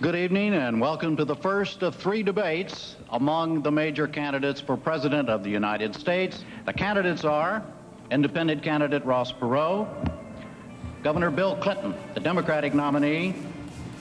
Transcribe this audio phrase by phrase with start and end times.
[0.00, 4.74] Good evening and welcome to the first of three debates among the major candidates for
[4.74, 6.42] President of the United States.
[6.64, 7.62] The candidates are
[8.10, 9.86] Independent candidate Ross Perot,
[11.02, 13.34] Governor Bill Clinton, the Democratic nominee,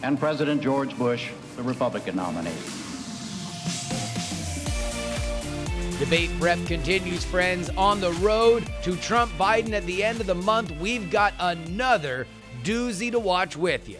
[0.01, 2.55] and President George Bush, the Republican nominee.
[5.99, 7.69] Debate prep continues, friends.
[7.71, 12.25] On the road to Trump Biden at the end of the month, we've got another
[12.63, 13.99] doozy to watch with you.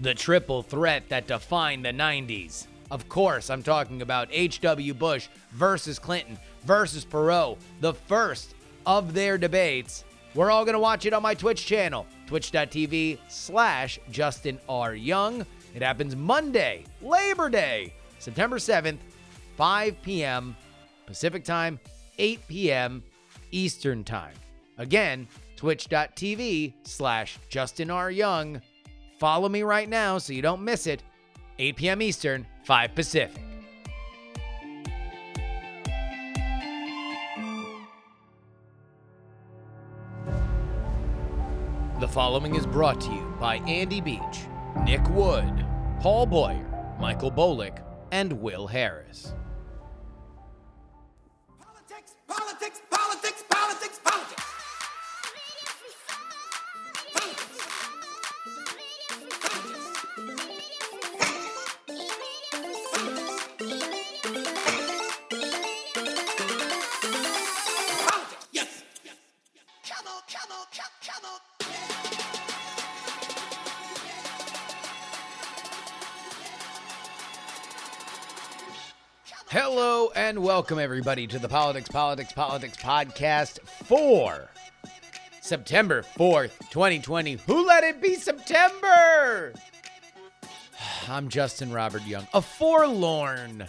[0.00, 2.66] The triple threat that defined the 90s.
[2.90, 4.94] Of course, I'm talking about H.W.
[4.94, 8.54] Bush versus Clinton versus Perot, the first
[8.86, 10.04] of their debates.
[10.34, 14.94] We're all going to watch it on my Twitch channel, twitch.tv slash Justin R.
[14.94, 15.44] Young.
[15.74, 18.98] It happens Monday, Labor Day, September 7th,
[19.56, 20.56] 5 p.m.
[21.06, 21.78] Pacific Time,
[22.18, 23.02] 8 p.m.
[23.50, 24.34] Eastern Time.
[24.78, 28.10] Again, twitch.tv slash Justin R.
[28.10, 28.62] Young.
[29.18, 31.02] Follow me right now so you don't miss it.
[31.58, 32.02] 8 p.m.
[32.02, 33.42] Eastern, 5 Pacific.
[41.98, 44.46] The following is brought to you by Andy Beach,
[44.84, 45.66] Nick Wood,
[45.98, 49.34] Paul Boyer, Michael Bolick, and Will Harris.
[51.60, 52.80] Politics, politics,
[79.50, 84.50] Hello and welcome everybody to the Politics, Politics, Politics podcast for
[85.40, 87.38] September 4th, 2020.
[87.46, 89.54] Who let it be September?
[91.08, 93.66] I'm Justin Robert Young, a forlorn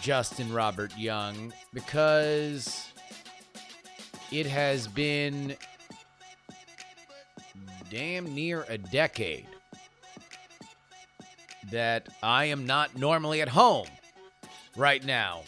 [0.00, 2.88] Justin Robert Young, because
[4.32, 5.54] it has been
[7.88, 9.46] damn near a decade
[11.70, 13.86] that I am not normally at home
[14.76, 15.42] right now.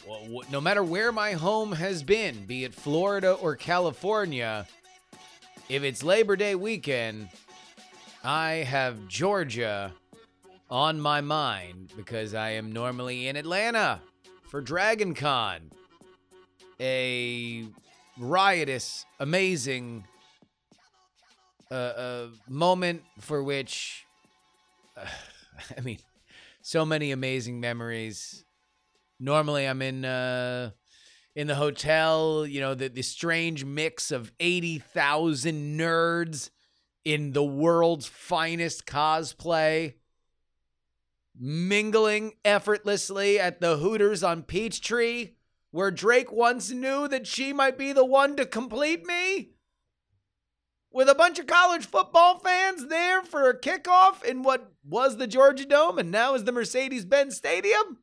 [0.50, 4.66] No matter where my home has been, be it Florida or California,
[5.68, 7.28] if it's Labor Day weekend,
[8.24, 9.92] I have Georgia
[10.70, 14.00] on my mind because I am normally in Atlanta
[14.48, 15.70] for Dragon Con,
[16.80, 17.64] a
[18.18, 20.04] riotous, amazing
[21.70, 24.06] uh, uh, moment for which,
[24.96, 25.98] I mean,
[26.62, 28.44] so many amazing memories
[29.20, 30.70] normally i'm in uh
[31.34, 36.50] in the hotel you know the, the strange mix of 80000 nerds
[37.04, 39.94] in the world's finest cosplay
[41.38, 45.30] mingling effortlessly at the hooters on peachtree
[45.70, 49.50] where drake once knew that she might be the one to complete me
[50.90, 55.26] with a bunch of college football fans there for a kickoff in what was the
[55.28, 57.98] georgia dome and now is the mercedes-benz stadium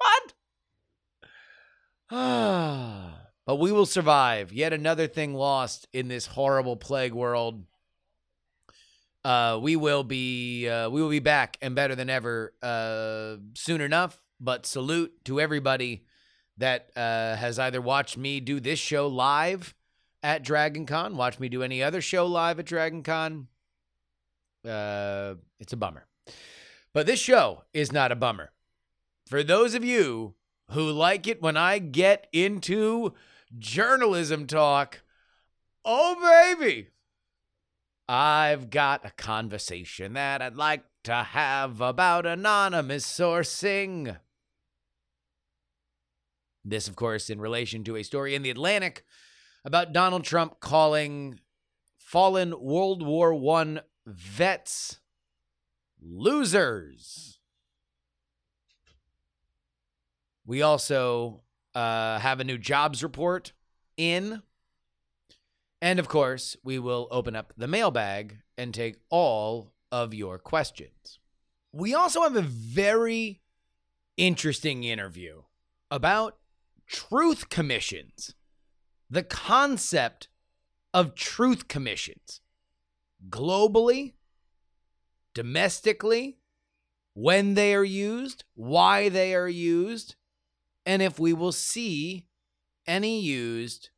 [0.00, 0.32] what?
[3.46, 4.52] but we will survive.
[4.52, 7.64] Yet another thing lost in this horrible plague world.
[9.24, 13.80] Uh, we will be uh, we will be back and better than ever uh, soon
[13.80, 14.20] enough.
[14.40, 16.06] But salute to everybody
[16.56, 19.74] that uh, has either watched me do this show live
[20.22, 23.48] at Dragon Con, watch me do any other show live at Dragon Con.
[24.66, 26.06] Uh, it's a bummer.
[26.92, 28.50] But this show is not a bummer
[29.30, 30.34] for those of you
[30.72, 33.14] who like it when I get into
[33.56, 35.02] journalism talk,
[35.84, 36.16] oh,
[36.58, 36.88] baby,
[38.08, 44.18] I've got a conversation that I'd like to have about anonymous sourcing.
[46.64, 49.04] This, of course, in relation to a story in The Atlantic
[49.64, 51.38] about Donald Trump calling
[51.98, 54.98] fallen World War I vets
[56.02, 57.39] losers.
[60.50, 61.42] We also
[61.76, 63.52] uh, have a new jobs report
[63.96, 64.42] in.
[65.80, 71.20] And of course, we will open up the mailbag and take all of your questions.
[71.72, 73.42] We also have a very
[74.16, 75.42] interesting interview
[75.88, 76.36] about
[76.84, 78.34] truth commissions,
[79.08, 80.26] the concept
[80.92, 82.40] of truth commissions
[83.28, 84.14] globally,
[85.32, 86.38] domestically,
[87.14, 90.16] when they are used, why they are used,
[90.86, 92.26] and if we will see
[92.86, 93.90] any used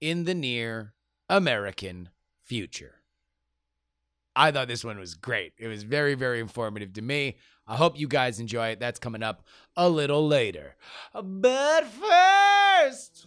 [0.00, 0.94] in the near
[1.28, 2.10] American
[2.42, 2.96] future.
[4.34, 5.54] I thought this one was great.
[5.58, 7.36] It was very, very informative to me.
[7.66, 8.80] I hope you guys enjoy it.
[8.80, 9.42] That's coming up
[9.76, 10.76] a little later.
[11.14, 13.26] But first,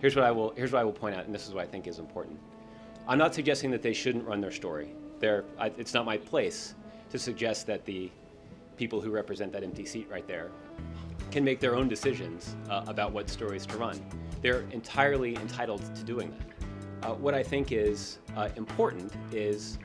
[0.00, 1.66] Here's what I will here's what I will point out, and this is what I
[1.66, 2.38] think is important.
[3.08, 4.94] I'm not suggesting that they shouldn't run their story.
[5.18, 6.74] They're, I, it's not my place
[7.10, 8.10] to suggest that the
[8.76, 10.50] people who represent that empty seat right there
[11.30, 14.00] can make their own decisions uh, about what stories to run.
[14.42, 17.08] They're entirely entitled to doing that.
[17.08, 19.78] Uh, what I think is uh, important is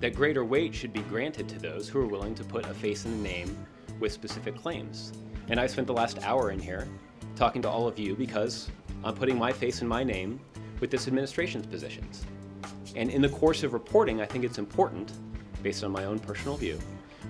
[0.00, 3.04] that greater weight should be granted to those who are willing to put a face
[3.04, 3.56] and a name
[4.00, 5.12] with specific claims.
[5.48, 6.88] And I spent the last hour in here
[7.36, 8.70] talking to all of you because
[9.04, 10.40] I'm putting my face and my name
[10.80, 12.24] with this administration's positions.
[12.96, 15.12] And in the course of reporting, I think it's important,
[15.62, 16.78] based on my own personal view,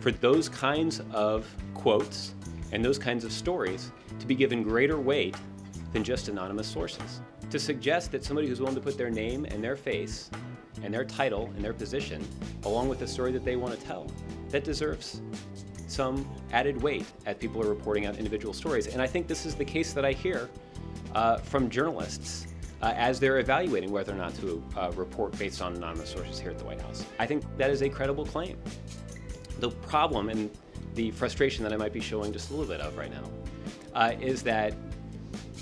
[0.01, 2.35] for those kinds of quotes
[2.73, 5.37] and those kinds of stories to be given greater weight
[5.93, 7.21] than just anonymous sources.
[7.51, 10.31] To suggest that somebody who's willing to put their name and their face
[10.83, 12.27] and their title and their position
[12.65, 14.11] along with the story that they want to tell,
[14.49, 15.21] that deserves
[15.87, 18.87] some added weight as people are reporting out individual stories.
[18.87, 20.49] And I think this is the case that I hear
[21.15, 22.47] uh, from journalists
[22.81, 26.51] uh, as they're evaluating whether or not to uh, report based on anonymous sources here
[26.51, 27.05] at the White House.
[27.19, 28.59] I think that is a credible claim.
[29.61, 30.51] The problem and
[30.95, 33.31] the frustration that I might be showing just a little bit of right now
[33.95, 34.75] uh, is that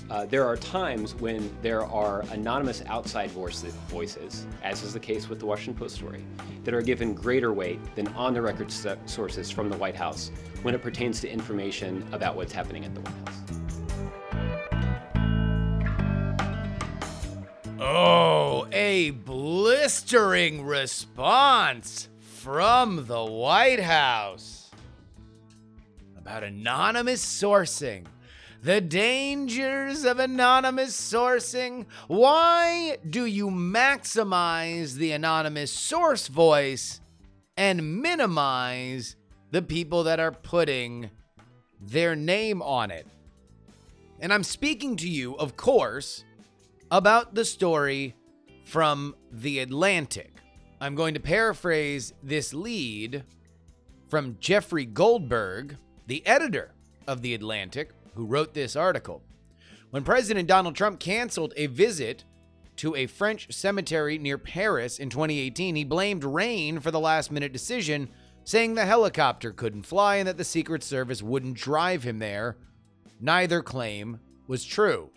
[0.09, 5.39] uh, there are times when there are anonymous outside voices, as is the case with
[5.39, 6.25] the Washington Post story,
[6.65, 8.69] that are given greater weight than on the record
[9.05, 10.31] sources from the White House
[10.63, 13.37] when it pertains to information about what's happening at the White House.
[17.79, 24.60] oh, a blistering response from the White House
[26.21, 28.05] about anonymous sourcing.
[28.61, 31.87] The dangers of anonymous sourcing.
[32.07, 37.01] Why do you maximize the anonymous source voice
[37.57, 39.15] and minimize
[39.49, 41.09] the people that are putting
[41.79, 43.07] their name on it?
[44.19, 46.23] And I'm speaking to you, of course,
[46.91, 48.13] about the story
[48.65, 50.33] from The Atlantic.
[50.79, 53.23] I'm going to paraphrase this lead
[54.07, 55.77] from Jeffrey Goldberg,
[56.07, 56.71] the editor
[57.07, 59.21] of The Atlantic, who wrote this article.
[59.91, 62.23] When President Donald Trump canceled a visit
[62.77, 67.53] to a French cemetery near Paris in 2018, he blamed rain for the last minute
[67.53, 68.09] decision,
[68.43, 72.57] saying the helicopter couldn't fly and that the Secret Service wouldn't drive him there.
[73.19, 75.11] Neither claim was true.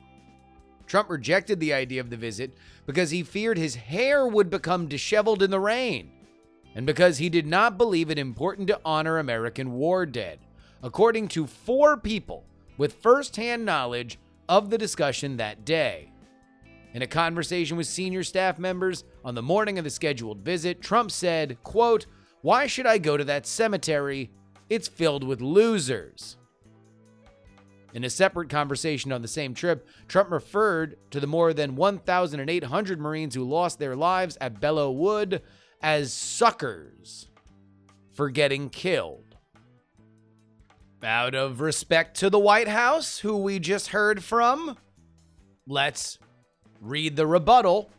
[0.86, 2.52] Trump rejected the idea of the visit
[2.86, 6.10] because he feared his hair would become disheveled in the rain,
[6.74, 10.40] and because he did not believe it important to honor American war dead,
[10.84, 12.44] according to four people
[12.76, 16.12] with firsthand knowledge of the discussion that day.
[16.92, 21.10] In a conversation with senior staff members on the morning of the scheduled visit, Trump
[21.10, 22.06] said, quote,
[22.42, 24.30] "Why should I go to that cemetery?
[24.68, 26.36] It's filled with losers."
[27.94, 33.00] In a separate conversation on the same trip, Trump referred to the more than 1,800
[33.00, 35.40] Marines who lost their lives at Belleau Wood
[35.80, 37.28] as suckers
[38.12, 39.23] for getting killed.
[41.04, 44.78] Out of respect to the White House, who we just heard from,
[45.66, 46.18] let's
[46.80, 47.90] read the rebuttal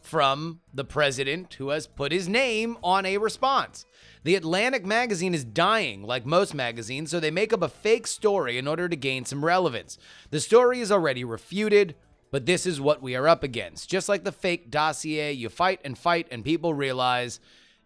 [0.00, 3.86] from the president who has put his name on a response.
[4.24, 8.58] The Atlantic magazine is dying, like most magazines, so they make up a fake story
[8.58, 9.96] in order to gain some relevance.
[10.30, 11.94] The story is already refuted,
[12.32, 13.88] but this is what we are up against.
[13.88, 17.38] Just like the fake dossier, you fight and fight, and people realize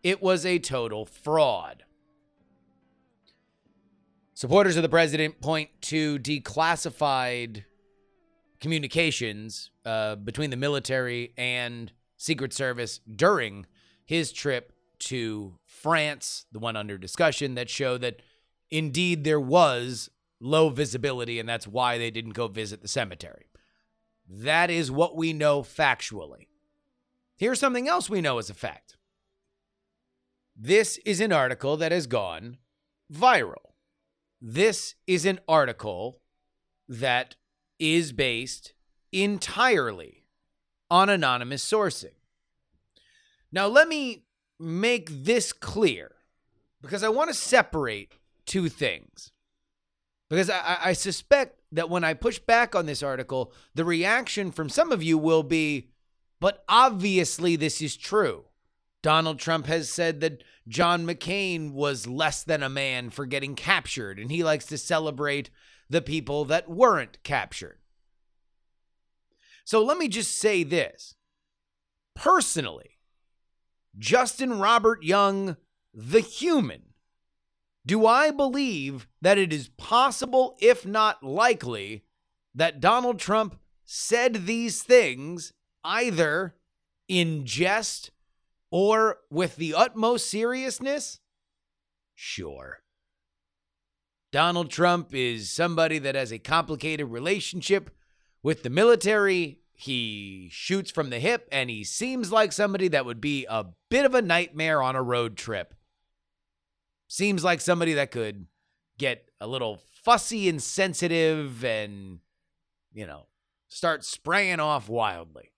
[0.02, 1.84] it was a total fraud.
[4.42, 7.62] Supporters of the president point to declassified
[8.60, 13.66] communications uh, between the military and Secret Service during
[14.04, 18.20] his trip to France, the one under discussion, that show that
[18.68, 23.46] indeed there was low visibility, and that's why they didn't go visit the cemetery.
[24.28, 26.48] That is what we know factually.
[27.36, 28.96] Here's something else we know as a fact
[30.56, 32.56] this is an article that has gone
[33.08, 33.71] viral.
[34.44, 36.18] This is an article
[36.88, 37.36] that
[37.78, 38.72] is based
[39.12, 40.24] entirely
[40.90, 42.16] on anonymous sourcing.
[43.52, 44.24] Now, let me
[44.58, 46.16] make this clear
[46.80, 49.30] because I want to separate two things.
[50.28, 54.68] Because I, I, suspect that when I push back on this article, the reaction from
[54.68, 55.90] some of you will be,
[56.40, 58.46] but obviously this is true.
[59.02, 64.18] Donald Trump has said that John McCain was less than a man for getting captured,
[64.18, 65.50] and he likes to celebrate
[65.90, 67.78] the people that weren't captured.
[69.64, 71.14] So let me just say this.
[72.14, 72.98] Personally,
[73.98, 75.56] Justin Robert Young,
[75.92, 76.82] the human,
[77.84, 82.04] do I believe that it is possible, if not likely,
[82.54, 85.52] that Donald Trump said these things
[85.84, 86.54] either
[87.08, 88.10] in jest
[88.72, 91.20] or with the utmost seriousness?
[92.14, 92.78] Sure.
[94.32, 97.90] Donald Trump is somebody that has a complicated relationship
[98.42, 99.60] with the military.
[99.74, 104.06] He shoots from the hip, and he seems like somebody that would be a bit
[104.06, 105.74] of a nightmare on a road trip.
[107.08, 108.46] Seems like somebody that could
[108.96, 112.20] get a little fussy and sensitive and,
[112.94, 113.26] you know,
[113.68, 115.52] start spraying off wildly.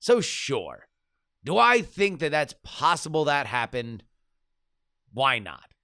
[0.00, 0.88] So, sure.
[1.44, 4.04] Do I think that that's possible that happened?
[5.12, 5.74] Why not?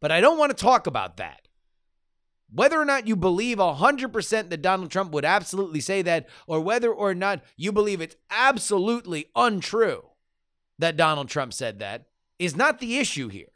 [0.00, 1.48] But I don't want to talk about that.
[2.52, 6.92] Whether or not you believe 100% that Donald Trump would absolutely say that, or whether
[6.92, 10.02] or not you believe it's absolutely untrue
[10.78, 12.06] that Donald Trump said that,
[12.38, 13.52] is not the issue here.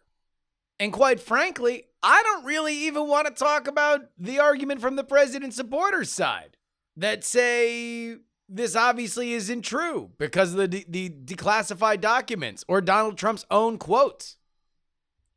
[0.79, 5.05] And quite frankly, I don't really even want to talk about the argument from the
[5.05, 6.57] president's supporters' side
[6.97, 8.17] that say
[8.55, 13.79] this obviously isn't true because of the, de- the declassified documents or Donald Trump's own
[13.79, 14.37] quotes.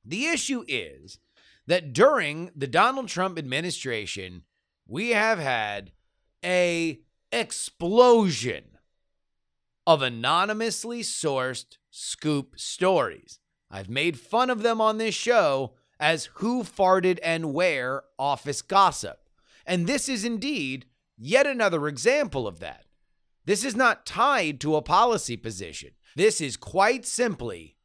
[0.06, 1.20] The issue is
[1.66, 4.44] that during the Donald Trump administration,
[4.88, 5.92] we have had
[6.44, 8.64] a explosion
[9.86, 13.40] of anonymously sourced scoop stories.
[13.70, 19.20] I've made fun of them on this show as who farted and where office gossip.
[19.66, 20.86] And this is indeed
[21.18, 22.86] yet another example of that.
[23.48, 25.92] This is not tied to a policy position.
[26.18, 27.78] This is quite simply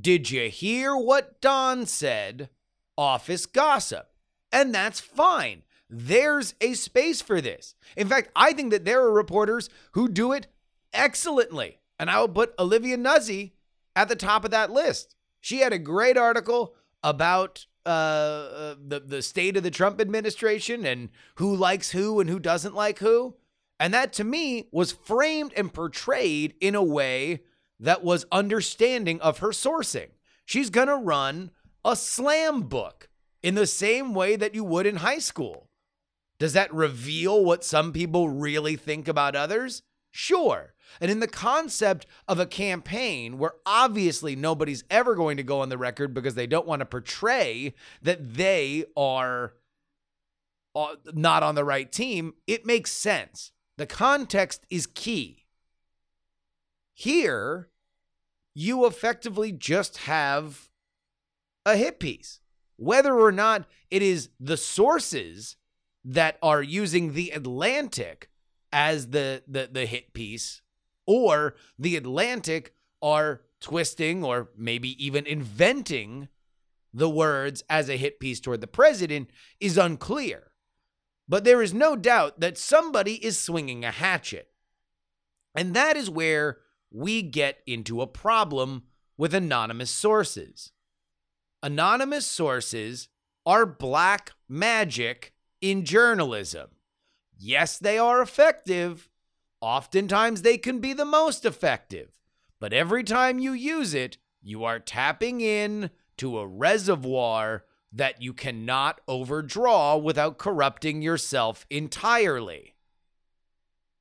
[0.00, 2.48] did you hear what Don said?
[2.96, 4.08] Office gossip.
[4.52, 5.62] And that's fine.
[5.88, 7.74] There's a space for this.
[7.96, 10.46] In fact, I think that there are reporters who do it
[10.92, 11.80] excellently.
[11.98, 13.52] And I will put Olivia Nuzzi
[13.96, 15.16] at the top of that list.
[15.40, 20.84] She had a great article about uh, uh, the the state of the Trump administration
[20.86, 23.34] and who likes who and who doesn't like who.
[23.80, 27.40] And that to me was framed and portrayed in a way
[27.80, 30.10] that was understanding of her sourcing.
[30.44, 31.50] She's going to run
[31.82, 33.08] a slam book
[33.42, 35.70] in the same way that you would in high school.
[36.38, 39.82] Does that reveal what some people really think about others?
[40.10, 40.74] Sure.
[41.00, 45.70] And in the concept of a campaign where obviously nobody's ever going to go on
[45.70, 49.54] the record because they don't want to portray that they are
[50.74, 53.52] uh, not on the right team, it makes sense.
[53.80, 55.46] The context is key.
[56.92, 57.70] Here,
[58.52, 60.68] you effectively just have
[61.64, 62.40] a hit piece.
[62.76, 65.56] Whether or not it is the sources
[66.04, 68.28] that are using the Atlantic
[68.70, 70.60] as the, the, the hit piece,
[71.06, 76.28] or the Atlantic are twisting or maybe even inventing
[76.92, 80.49] the words as a hit piece toward the president is unclear.
[81.30, 84.48] But there is no doubt that somebody is swinging a hatchet.
[85.54, 86.58] And that is where
[86.90, 88.82] we get into a problem
[89.16, 90.72] with anonymous sources.
[91.62, 93.08] Anonymous sources
[93.46, 96.70] are black magic in journalism.
[97.38, 99.08] Yes, they are effective.
[99.60, 102.10] Oftentimes, they can be the most effective.
[102.58, 108.32] But every time you use it, you are tapping in to a reservoir that you
[108.32, 112.74] cannot overdraw without corrupting yourself entirely.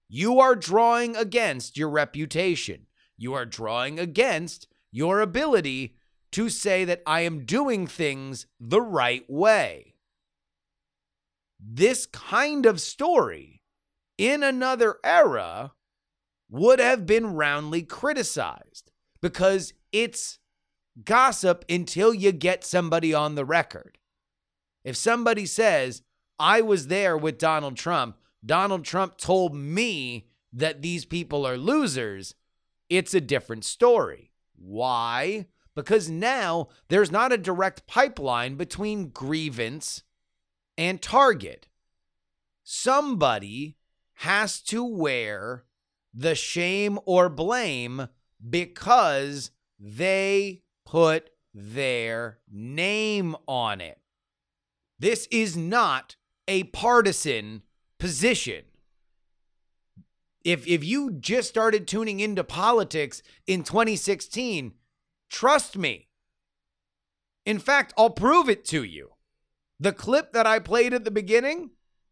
[0.07, 2.87] You are drawing against your reputation.
[3.17, 5.95] You are drawing against your ability
[6.31, 9.95] to say that I am doing things the right way.
[11.59, 13.61] This kind of story
[14.17, 15.73] in another era
[16.49, 18.91] would have been roundly criticized
[19.21, 20.39] because it's
[21.05, 23.97] gossip until you get somebody on the record.
[24.83, 26.01] If somebody says,
[26.39, 32.35] I was there with Donald Trump, Donald Trump told me that these people are losers,
[32.89, 34.31] it's a different story.
[34.55, 35.47] Why?
[35.75, 40.03] Because now there's not a direct pipeline between grievance
[40.77, 41.67] and target.
[42.63, 43.77] Somebody
[44.15, 45.65] has to wear
[46.13, 48.07] the shame or blame
[48.49, 53.99] because they put their name on it.
[54.97, 56.15] This is not
[56.47, 57.61] a partisan
[57.99, 58.63] position.
[60.43, 64.73] If if you just started tuning into politics in 2016,
[65.29, 66.07] trust me.
[67.45, 69.09] In fact, I'll prove it to you.
[69.79, 71.69] The clip that I played at the beginning,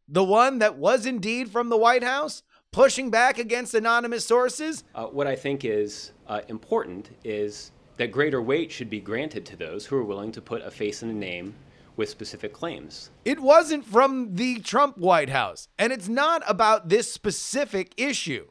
[0.08, 4.84] the one that was indeed from the White House, pushing back against anonymous sources?
[4.94, 9.56] Uh, what I think is uh, important is that greater weight should be granted to
[9.56, 11.56] those who are willing to put a face and a name
[11.96, 13.10] with specific claims.
[13.25, 18.48] It wasn't from the Trump White House, and it's not about this specific issue.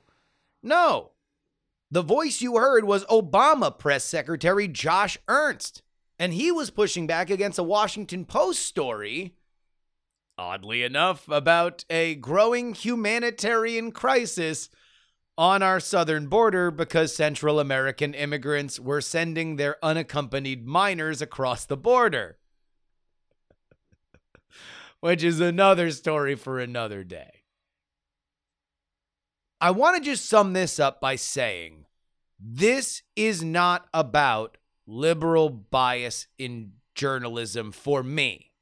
[0.62, 1.12] No.
[1.90, 5.82] The voice you heard was Obama Press Secretary Josh Earnest,
[6.18, 9.36] and he was pushing back against a Washington Post story,
[10.36, 14.68] oddly enough, about a growing humanitarian crisis
[15.38, 21.76] on our southern border because Central American immigrants were sending their unaccompanied minors across the
[21.76, 22.38] border
[25.00, 27.42] which is another story for another day.
[29.60, 31.86] I want to just sum this up by saying
[32.38, 38.52] this is not about liberal bias in journalism for me.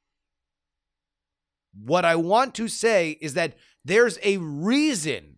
[1.72, 5.33] What I want to say is that there's a reason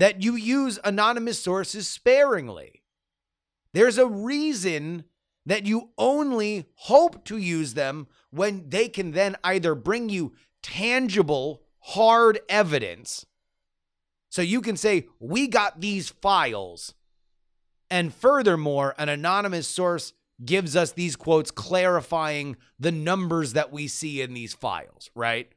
[0.00, 2.82] that you use anonymous sources sparingly.
[3.74, 5.04] There's a reason
[5.44, 11.62] that you only hope to use them when they can then either bring you tangible,
[11.80, 13.26] hard evidence.
[14.30, 16.94] So you can say, We got these files.
[17.90, 24.22] And furthermore, an anonymous source gives us these quotes clarifying the numbers that we see
[24.22, 25.52] in these files, right?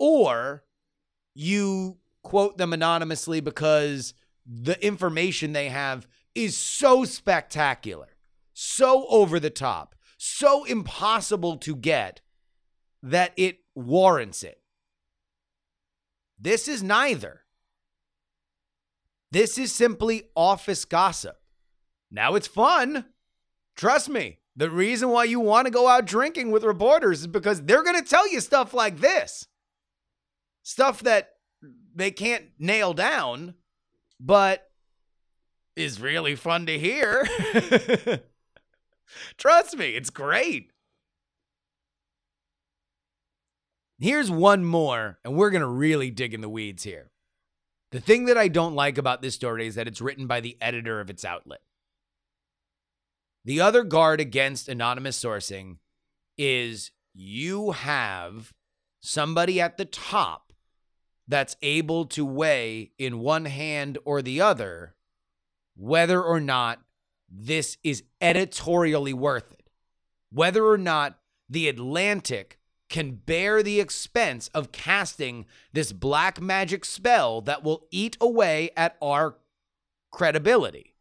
[0.00, 0.64] Or
[1.34, 4.14] you quote them anonymously because
[4.44, 8.16] the information they have is so spectacular,
[8.52, 12.20] so over the top, so impossible to get
[13.02, 14.60] that it warrants it.
[16.38, 17.42] This is neither.
[19.30, 21.36] This is simply office gossip.
[22.10, 23.04] Now it's fun.
[23.76, 24.38] Trust me.
[24.56, 28.00] The reason why you want to go out drinking with reporters is because they're going
[28.00, 29.48] to tell you stuff like this.
[30.62, 31.33] Stuff that
[31.94, 33.54] they can't nail down,
[34.20, 34.70] but
[35.76, 37.26] is really fun to hear.
[39.36, 40.70] Trust me, it's great.
[43.98, 47.10] Here's one more, and we're going to really dig in the weeds here.
[47.92, 50.56] The thing that I don't like about this story is that it's written by the
[50.60, 51.60] editor of its outlet.
[53.44, 55.76] The other guard against anonymous sourcing
[56.36, 58.52] is you have
[59.00, 60.52] somebody at the top
[61.26, 64.94] that's able to weigh in one hand or the other
[65.76, 66.80] whether or not
[67.28, 69.68] this is editorially worth it.
[70.30, 72.58] Whether or not The Atlantic
[72.88, 78.96] can bear the expense of casting this black magic spell that will eat away at
[79.02, 79.36] our
[80.10, 80.94] credibility.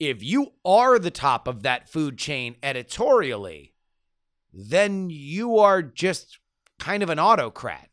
[0.00, 3.74] If you are the top of that food chain editorially,
[4.52, 6.38] then you are just
[6.78, 7.87] kind of an autocrat.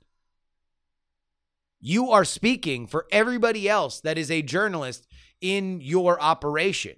[1.87, 5.05] You are speaking for everybody else that is a journalist
[5.39, 6.95] in your operation.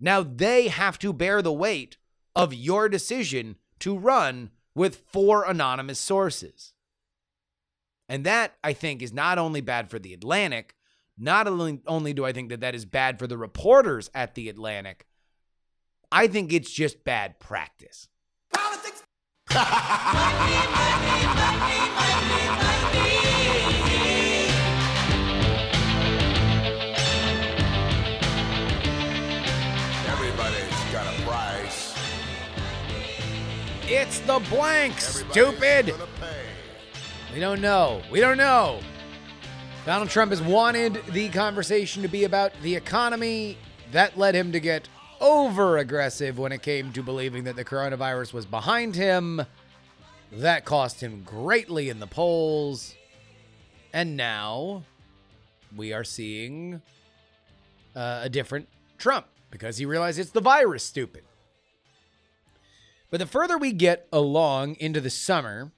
[0.00, 1.98] Now they have to bear the weight
[2.34, 6.72] of your decision to run with four anonymous sources.
[8.08, 10.74] And that, I think, is not only bad for the Atlantic,
[11.18, 14.48] not only, only do I think that that is bad for the reporters at the
[14.48, 15.04] Atlantic,
[16.10, 18.08] I think it's just bad practice.
[18.50, 19.02] Politics.
[33.92, 35.92] It's the blank, stupid.
[37.34, 38.00] We don't know.
[38.08, 38.78] We don't know.
[39.84, 43.58] Donald Trump has wanted the conversation to be about the economy.
[43.90, 44.88] That led him to get
[45.20, 49.44] over aggressive when it came to believing that the coronavirus was behind him.
[50.30, 52.94] That cost him greatly in the polls.
[53.92, 54.84] And now
[55.76, 56.80] we are seeing
[57.96, 61.24] uh, a different Trump because he realized it's the virus, stupid.
[63.10, 65.72] But the further we get along into the summer,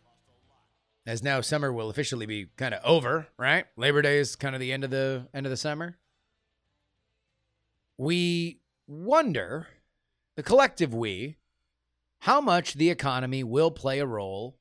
[1.06, 3.64] as now summer will officially be kind of over, right?
[3.76, 5.96] Labor Day is kind of the end of the end of the summer.
[7.96, 9.68] We wonder,
[10.36, 11.38] the collective we,
[12.20, 14.58] how much the economy will play a role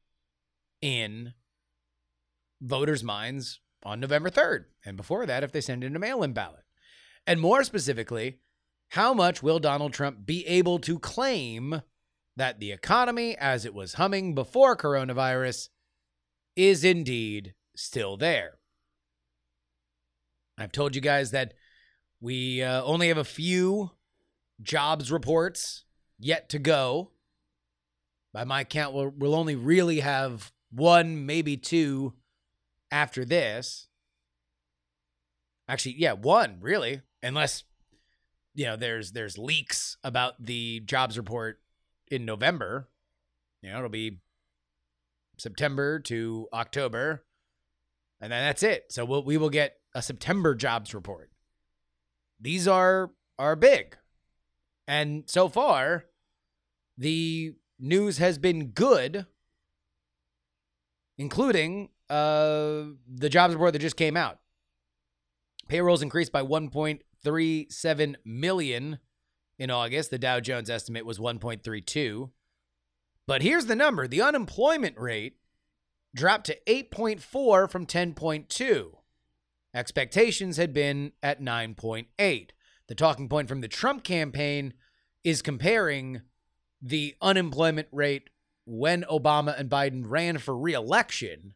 [0.82, 1.34] in
[2.62, 6.64] voters' minds on November 3rd and before that if they send in a mail-in ballot.
[7.28, 8.40] And more specifically,
[8.90, 11.82] how much will Donald Trump be able to claim
[12.36, 15.70] that the economy as it was humming before coronavirus
[16.56, 18.60] is indeed still there.
[20.58, 21.54] I've told you guys that
[22.20, 23.92] we uh, only have a few
[24.62, 25.86] jobs reports
[26.20, 27.12] yet to go.
[28.34, 32.14] By my count, we'll, we'll only really have one, maybe two
[32.92, 33.88] after this.
[35.68, 37.64] Actually, yeah, one really, unless
[38.54, 41.61] you know there's there's leaks about the jobs report
[42.12, 42.90] in November.
[43.62, 44.20] You know, it'll be
[45.38, 47.24] September to October,
[48.20, 48.86] and then that's it.
[48.90, 51.32] So we'll, we will get a September jobs report.
[52.40, 53.98] These are are big,
[54.88, 56.06] and so far,
[56.98, 59.26] the news has been good,
[61.18, 64.40] including uh, the jobs report that just came out.
[65.68, 69.00] Payrolls increased by 1.37 million
[69.62, 70.10] in August.
[70.10, 72.32] The Dow Jones estimate was 1.32.
[73.28, 75.38] But here's the number the unemployment rate
[76.16, 78.92] dropped to 8.4 from 10.2.
[79.74, 82.50] Expectations had been at 9.8.
[82.88, 84.74] The talking point from the Trump campaign
[85.24, 86.22] is comparing
[86.82, 88.32] the unemployment rate
[88.66, 91.54] when Obama and Biden ran for reelection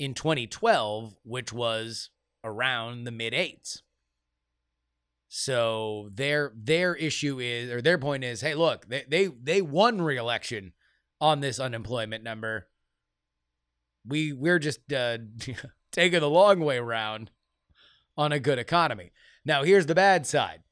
[0.00, 2.10] in 2012, which was
[2.42, 3.82] around the mid eights.
[5.32, 10.02] So their their issue is or their point is, hey, look, they they they won
[10.02, 10.72] reelection
[11.20, 12.66] on this unemployment number.
[14.04, 15.18] We we're just uh,
[15.92, 17.30] taking the long way around
[18.18, 19.12] on a good economy.
[19.44, 20.64] Now here's the bad side.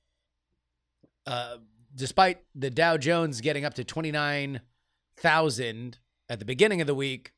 [1.25, 1.59] Uh,
[1.94, 4.62] despite the Dow Jones getting up to twenty nine
[5.16, 7.33] thousand at the beginning of the week,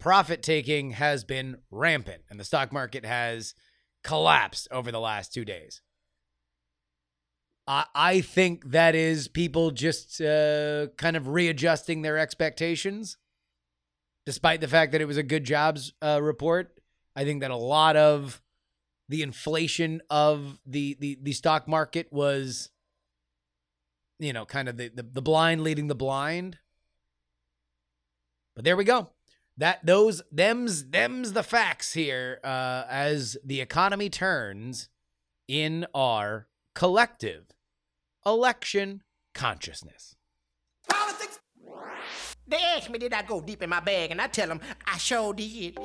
[0.00, 3.54] profit taking has been rampant, and the stock market has
[4.02, 5.80] collapsed over the last two days.
[7.66, 13.16] I I think that is people just uh, kind of readjusting their expectations,
[14.26, 16.78] despite the fact that it was a good jobs uh, report.
[17.16, 18.42] I think that a lot of
[19.08, 22.70] the inflation of the the, the stock market was,
[24.18, 26.58] you know, kind of the, the the blind leading the blind.
[28.54, 29.10] But there we go.
[29.56, 34.88] That those them's them's the facts here uh, as the economy turns
[35.46, 37.53] in our collective
[38.26, 39.02] election
[39.34, 40.16] consciousness.
[40.88, 41.40] Politics.
[42.46, 44.10] They ask me, did I go deep in my bag?
[44.10, 45.78] And I tell them, I sure did.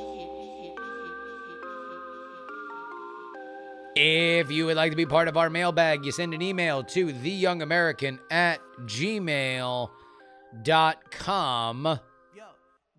[3.95, 7.07] If you would like to be part of our mailbag, you send an email to
[7.07, 9.89] theyoungamerican at gmail.com.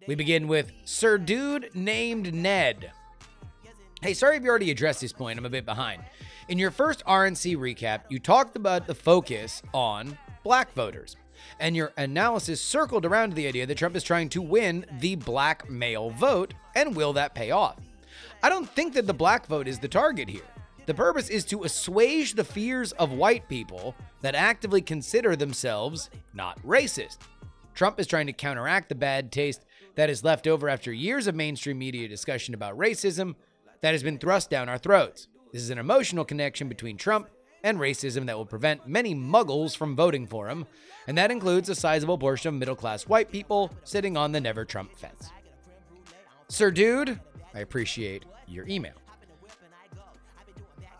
[0.06, 2.92] We begin with Sir Dude named Ned.
[4.02, 5.38] Hey, sorry if you already addressed this point.
[5.38, 6.02] I'm a bit behind.
[6.48, 11.18] In your first RNC recap, you talked about the focus on black voters,
[11.58, 15.68] and your analysis circled around the idea that Trump is trying to win the black
[15.68, 17.76] male vote, and will that pay off?
[18.42, 20.48] I don't think that the black vote is the target here.
[20.86, 26.58] The purpose is to assuage the fears of white people that actively consider themselves not
[26.62, 27.18] racist.
[27.74, 31.34] Trump is trying to counteract the bad taste that is left over after years of
[31.34, 33.34] mainstream media discussion about racism
[33.80, 35.28] that has been thrust down our throats.
[35.52, 37.28] This is an emotional connection between Trump
[37.62, 40.66] and racism that will prevent many muggles from voting for him,
[41.06, 44.64] and that includes a sizable portion of middle class white people sitting on the never
[44.64, 45.30] Trump fence.
[46.48, 47.20] Sir Dude,
[47.54, 48.94] I appreciate your email.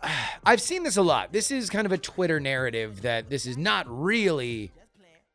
[0.45, 1.31] I've seen this a lot.
[1.31, 4.71] This is kind of a Twitter narrative that this is not really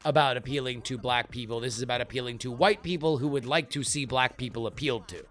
[0.04, 1.60] about appealing to black people.
[1.60, 5.08] This is about appealing to white people who would like to see black people appealed
[5.08, 5.24] to.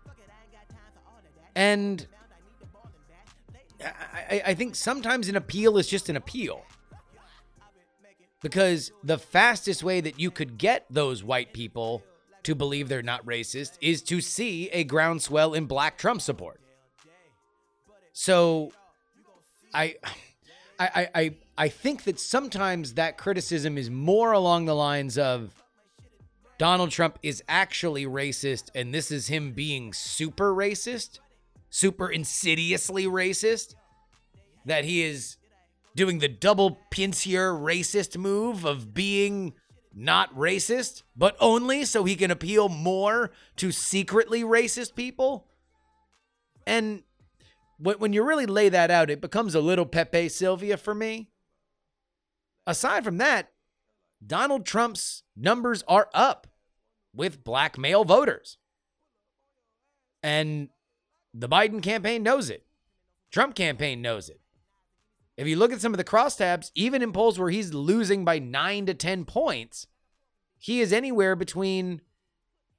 [1.56, 2.06] And
[3.84, 6.63] I, I think sometimes an appeal is just an appeal.
[8.41, 12.04] Because the fastest way that you could get those white people
[12.44, 16.62] to believe they're not racist is to see a groundswell in black Trump support.
[18.13, 18.72] So
[19.74, 19.96] I
[20.80, 25.63] I I I think that sometimes that criticism is more along the lines of
[26.58, 31.20] Donald Trump is actually racist and this is him being super racist,
[31.76, 33.76] super insidiously racist
[34.66, 35.36] that he is
[35.94, 39.54] doing the double pincier racist move of being
[39.94, 45.50] not racist, but only so he can appeal more to secretly racist people.
[46.66, 47.04] And
[47.78, 51.30] when, you really lay that out, it becomes a little Pepe Silvia for me.
[52.66, 53.52] Aside from that,
[54.26, 56.48] Donald Trump's numbers are up
[57.14, 58.58] with black male voters.
[60.24, 60.70] And
[61.38, 62.65] the Biden campaign knows it.
[63.32, 64.39] Trump campaign knows it.
[65.36, 68.39] If you look at some of the crosstabs, even in polls where he's losing by
[68.39, 69.88] 9 to 10 points,
[70.58, 72.02] he is anywhere between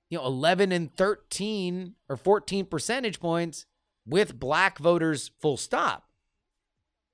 [0.09, 3.66] you know 11 and 13 or 14 percentage points
[4.07, 6.09] with black voters full stop.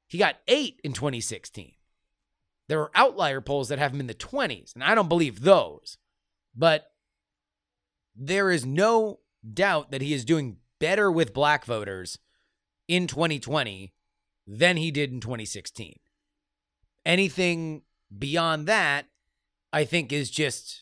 [0.07, 1.73] He got 8 in 2016.
[2.69, 5.99] There are outlier polls that have him in the 20s, and I don't believe those.
[6.55, 6.93] But
[8.15, 9.21] there is no
[9.53, 12.19] doubt that he is doing better with black voters
[12.89, 13.95] in 2020
[14.49, 15.95] than he did in 2016.
[17.07, 17.83] Anything
[18.19, 19.07] beyond that,
[19.73, 20.81] I think, is just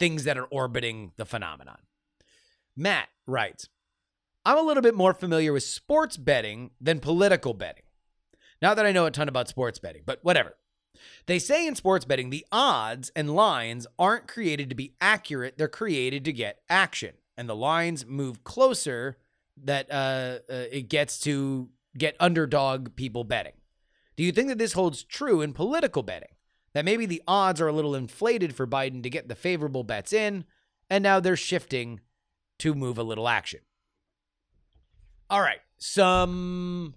[0.00, 1.78] things that are orbiting the phenomenon.
[2.76, 3.68] Matt writes
[4.44, 7.84] I'm a little bit more familiar with sports betting than political betting.
[8.60, 10.56] Not that I know a ton about sports betting, but whatever.
[11.26, 15.68] They say in sports betting, the odds and lines aren't created to be accurate, they're
[15.68, 17.12] created to get action.
[17.36, 19.18] And the lines move closer
[19.64, 23.52] that uh, uh, it gets to get underdog people betting.
[24.16, 26.30] Do you think that this holds true in political betting?
[26.72, 30.12] That maybe the odds are a little inflated for Biden to get the favorable bets
[30.12, 30.44] in,
[30.90, 32.00] and now they're shifting
[32.58, 33.60] to move a little action.
[35.28, 36.94] All right, some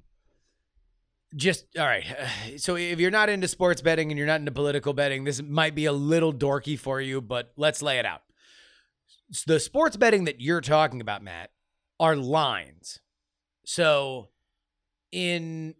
[1.36, 2.06] just all right.
[2.58, 5.76] So if you're not into sports betting and you're not into political betting, this might
[5.76, 8.22] be a little dorky for you, but let's lay it out.
[9.46, 11.52] The sports betting that you're talking about, Matt,
[12.00, 13.00] are lines.
[13.66, 14.30] So
[15.12, 15.76] in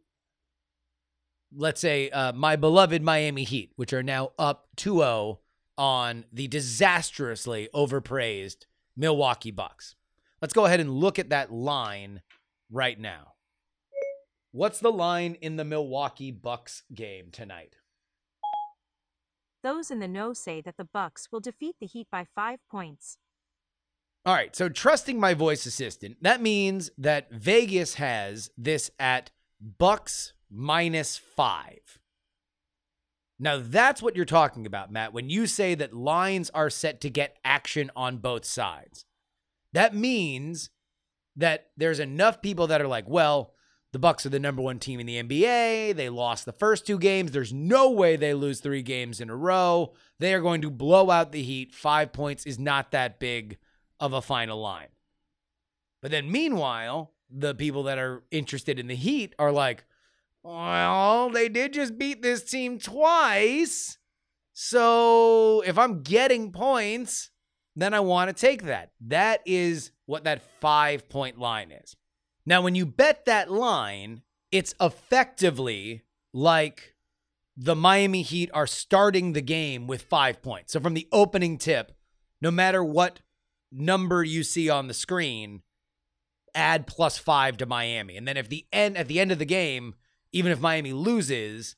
[1.56, 5.40] let's say uh, my beloved Miami Heat, which are now up 2-0
[5.78, 9.96] on the disastrously overpraised Milwaukee Bucks.
[10.42, 12.22] Let's go ahead and look at that line
[12.70, 13.34] right now.
[14.52, 17.78] What's the line in the Milwaukee Bucks game tonight?
[19.62, 23.18] Those in the know say that the Bucks will defeat the Heat by 5 points.
[24.30, 30.34] All right, so trusting my voice assistant, that means that Vegas has this at Bucks
[30.52, 31.98] minus 5.
[33.40, 37.10] Now that's what you're talking about, Matt, when you say that lines are set to
[37.10, 39.04] get action on both sides.
[39.74, 40.70] That means
[41.36, 43.56] that there's enough people that are like, well,
[43.94, 45.96] the Bucks are the number 1 team in the NBA.
[45.96, 47.32] They lost the first two games.
[47.32, 49.94] There's no way they lose 3 games in a row.
[50.20, 51.74] They are going to blow out the Heat.
[51.74, 53.58] 5 points is not that big
[54.00, 54.90] of a final line.
[56.02, 59.86] But then meanwhile, the people that are interested in the Heat are like,
[60.44, 63.98] well, they did just beat this team twice.
[64.54, 67.32] So if I'm getting points,
[67.76, 68.92] then I want to take that.
[69.02, 71.96] That is what that five point line is.
[72.46, 76.96] Now, when you bet that line, it's effectively like
[77.56, 80.74] the Miami Heat are starting the game with five points.
[80.74, 81.92] So from the opening tip,
[82.42, 83.20] no matter what
[83.72, 85.62] number you see on the screen,
[86.54, 88.18] add plus five to Miami.
[88.18, 89.96] And then if the end at the end of the game,
[90.32, 91.76] even if Miami loses,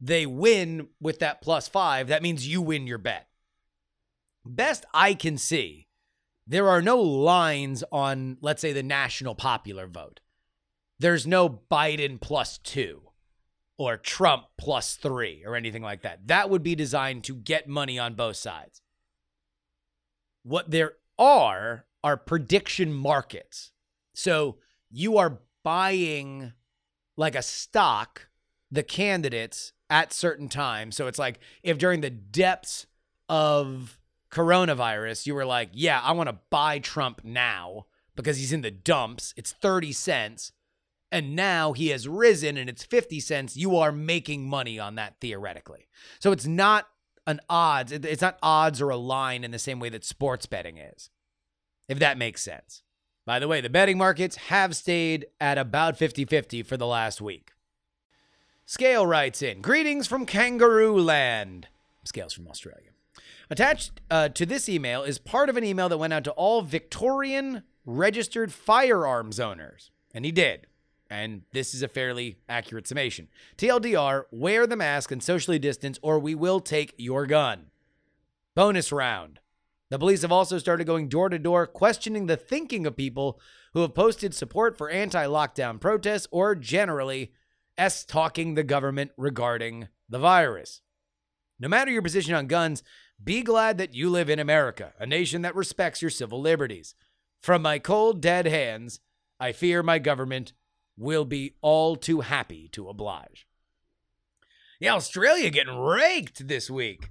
[0.00, 3.28] they win with that plus five, that means you win your bet.
[4.44, 5.88] Best I can see,
[6.46, 10.20] there are no lines on, let's say, the national popular vote.
[10.98, 13.02] There's no Biden plus two
[13.78, 16.28] or Trump plus three or anything like that.
[16.28, 18.80] That would be designed to get money on both sides.
[20.46, 23.72] What there are are prediction markets.
[24.14, 24.58] So
[24.90, 26.52] you are buying
[27.16, 28.28] like a stock
[28.70, 30.96] the candidates at certain times.
[30.96, 32.86] So it's like if during the depths
[33.28, 33.98] of
[34.30, 38.70] coronavirus, you were like, yeah, I want to buy Trump now because he's in the
[38.70, 39.34] dumps.
[39.36, 40.52] It's 30 cents.
[41.10, 43.56] And now he has risen and it's 50 cents.
[43.56, 45.88] You are making money on that theoretically.
[46.20, 46.86] So it's not
[47.26, 47.92] an odds.
[47.92, 51.10] It's not odds or a line in the same way that sports betting is,
[51.88, 52.82] if that makes sense.
[53.24, 57.20] By the way, the betting markets have stayed at about 50 50 for the last
[57.20, 57.52] week.
[58.64, 61.68] Scale writes in Greetings from Kangaroo Land.
[62.04, 62.90] Scale's from Australia.
[63.50, 66.62] Attached uh, to this email is part of an email that went out to all
[66.62, 69.90] Victorian registered firearms owners.
[70.12, 70.66] And he did.
[71.08, 73.28] And this is a fairly accurate summation.
[73.56, 77.66] TLDR, wear the mask and socially distance, or we will take your gun.
[78.54, 79.38] Bonus round.
[79.88, 83.38] The police have also started going door to door, questioning the thinking of people
[83.72, 87.32] who have posted support for anti lockdown protests or generally
[87.78, 90.80] S talking the government regarding the virus.
[91.60, 92.82] No matter your position on guns,
[93.22, 96.94] be glad that you live in America, a nation that respects your civil liberties.
[97.40, 99.00] From my cold, dead hands,
[99.38, 100.52] I fear my government
[100.96, 103.46] will be all too happy to oblige.
[104.80, 107.10] Yeah, Australia getting raked this week.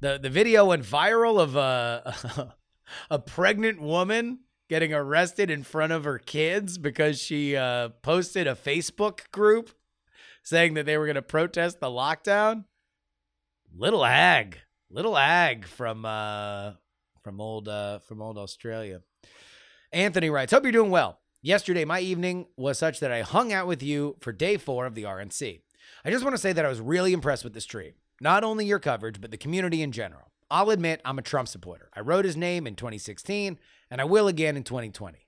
[0.00, 2.54] The the video went viral of a
[3.10, 8.54] a pregnant woman getting arrested in front of her kids because she uh, posted a
[8.54, 9.70] Facebook group
[10.42, 12.64] saying that they were going to protest the lockdown.
[13.74, 14.58] Little ag,
[14.90, 16.72] little ag from uh,
[17.22, 19.00] from old uh, from old Australia.
[19.92, 21.18] Anthony writes, "Hope you're doing well.
[21.46, 24.96] Yesterday, my evening was such that I hung out with you for day four of
[24.96, 25.60] the RNC.
[26.04, 27.92] I just want to say that I was really impressed with the stream.
[28.20, 30.32] Not only your coverage, but the community in general.
[30.50, 31.88] I'll admit I'm a Trump supporter.
[31.94, 33.60] I wrote his name in 2016,
[33.92, 35.20] and I will again in 2020.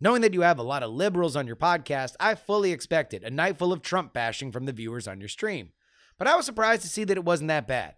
[0.00, 3.30] Knowing that you have a lot of liberals on your podcast, I fully expected a
[3.30, 5.72] night full of Trump bashing from the viewers on your stream.
[6.16, 7.96] But I was surprised to see that it wasn't that bad.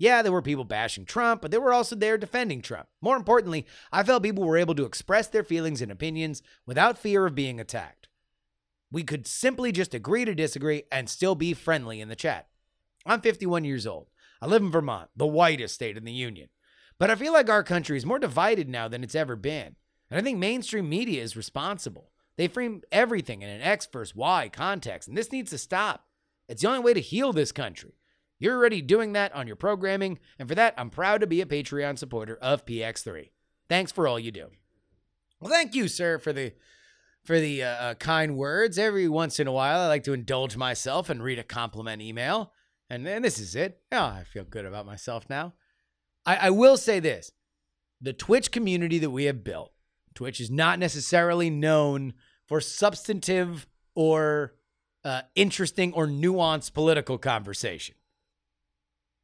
[0.00, 2.88] Yeah, there were people bashing Trump, but they were also there defending Trump.
[3.02, 7.26] More importantly, I felt people were able to express their feelings and opinions without fear
[7.26, 8.08] of being attacked.
[8.90, 12.48] We could simply just agree to disagree and still be friendly in the chat.
[13.04, 14.08] I'm 51 years old.
[14.40, 16.48] I live in Vermont, the whitest state in the Union.
[16.98, 19.76] But I feel like our country is more divided now than it's ever been.
[20.10, 22.10] And I think mainstream media is responsible.
[22.38, 26.06] They frame everything in an X versus Y context, and this needs to stop.
[26.48, 27.99] It's the only way to heal this country.
[28.40, 31.46] You're already doing that on your programming, and for that, I'm proud to be a
[31.46, 33.28] Patreon supporter of PX3.
[33.68, 34.48] Thanks for all you do.
[35.38, 36.54] Well, thank you, sir, for the
[37.22, 38.78] for the uh, uh, kind words.
[38.78, 42.52] Every once in a while, I like to indulge myself and read a compliment email,
[42.88, 43.82] and, and this is it.
[43.92, 45.52] Oh, I feel good about myself now.
[46.24, 47.32] I, I will say this:
[48.00, 49.72] the Twitch community that we have built,
[50.14, 52.14] Twitch is not necessarily known
[52.46, 54.54] for substantive or
[55.04, 57.94] uh, interesting or nuanced political conversation.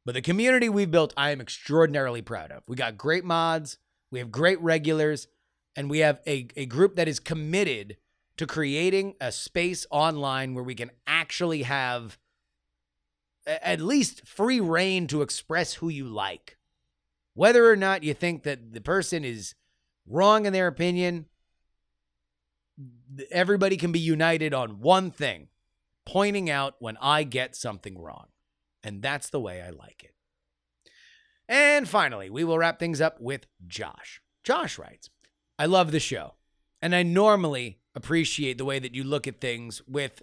[0.07, 2.63] But the community we've built, I am extraordinarily proud of.
[2.65, 3.77] We got great mods,
[4.09, 5.27] we have great regulars,
[5.75, 7.97] and we have a, a group that is committed
[8.37, 12.17] to creating a space online where we can actually have
[13.45, 16.57] a- at least free reign to express who you like.
[17.33, 19.55] Whether or not you think that the person is
[20.07, 21.25] wrong in their opinion,
[23.29, 25.49] everybody can be united on one thing
[26.05, 28.27] pointing out when I get something wrong.
[28.83, 30.13] And that's the way I like it.
[31.49, 34.21] And finally, we will wrap things up with Josh.
[34.43, 35.09] Josh writes
[35.59, 36.35] I love the show,
[36.81, 40.21] and I normally appreciate the way that you look at things with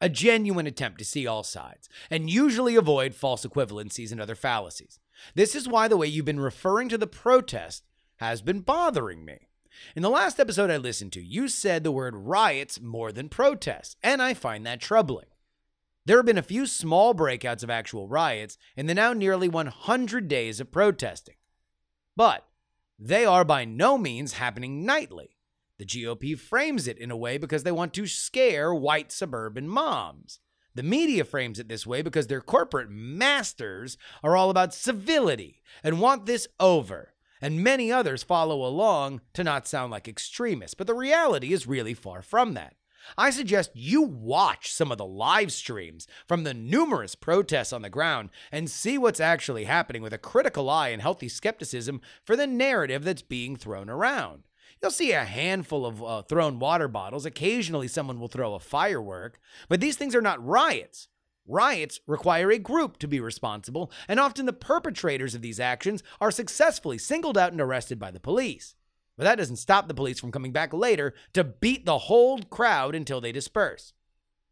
[0.00, 5.00] a genuine attempt to see all sides, and usually avoid false equivalencies and other fallacies.
[5.34, 7.84] This is why the way you've been referring to the protest
[8.16, 9.48] has been bothering me.
[9.96, 13.96] In the last episode I listened to, you said the word riots more than protests,
[14.02, 15.26] and I find that troubling.
[16.08, 20.26] There have been a few small breakouts of actual riots in the now nearly 100
[20.26, 21.34] days of protesting.
[22.16, 22.46] But
[22.98, 25.36] they are by no means happening nightly.
[25.76, 30.40] The GOP frames it in a way because they want to scare white suburban moms.
[30.74, 36.00] The media frames it this way because their corporate masters are all about civility and
[36.00, 37.12] want this over.
[37.38, 41.92] And many others follow along to not sound like extremists, but the reality is really
[41.92, 42.76] far from that.
[43.16, 47.90] I suggest you watch some of the live streams from the numerous protests on the
[47.90, 52.46] ground and see what's actually happening with a critical eye and healthy skepticism for the
[52.46, 54.44] narrative that's being thrown around.
[54.80, 57.26] You'll see a handful of uh, thrown water bottles.
[57.26, 61.08] Occasionally, someone will throw a firework, but these things are not riots.
[61.46, 66.30] Riots require a group to be responsible, and often the perpetrators of these actions are
[66.30, 68.74] successfully singled out and arrested by the police.
[69.18, 72.94] But that doesn't stop the police from coming back later to beat the whole crowd
[72.94, 73.92] until they disperse.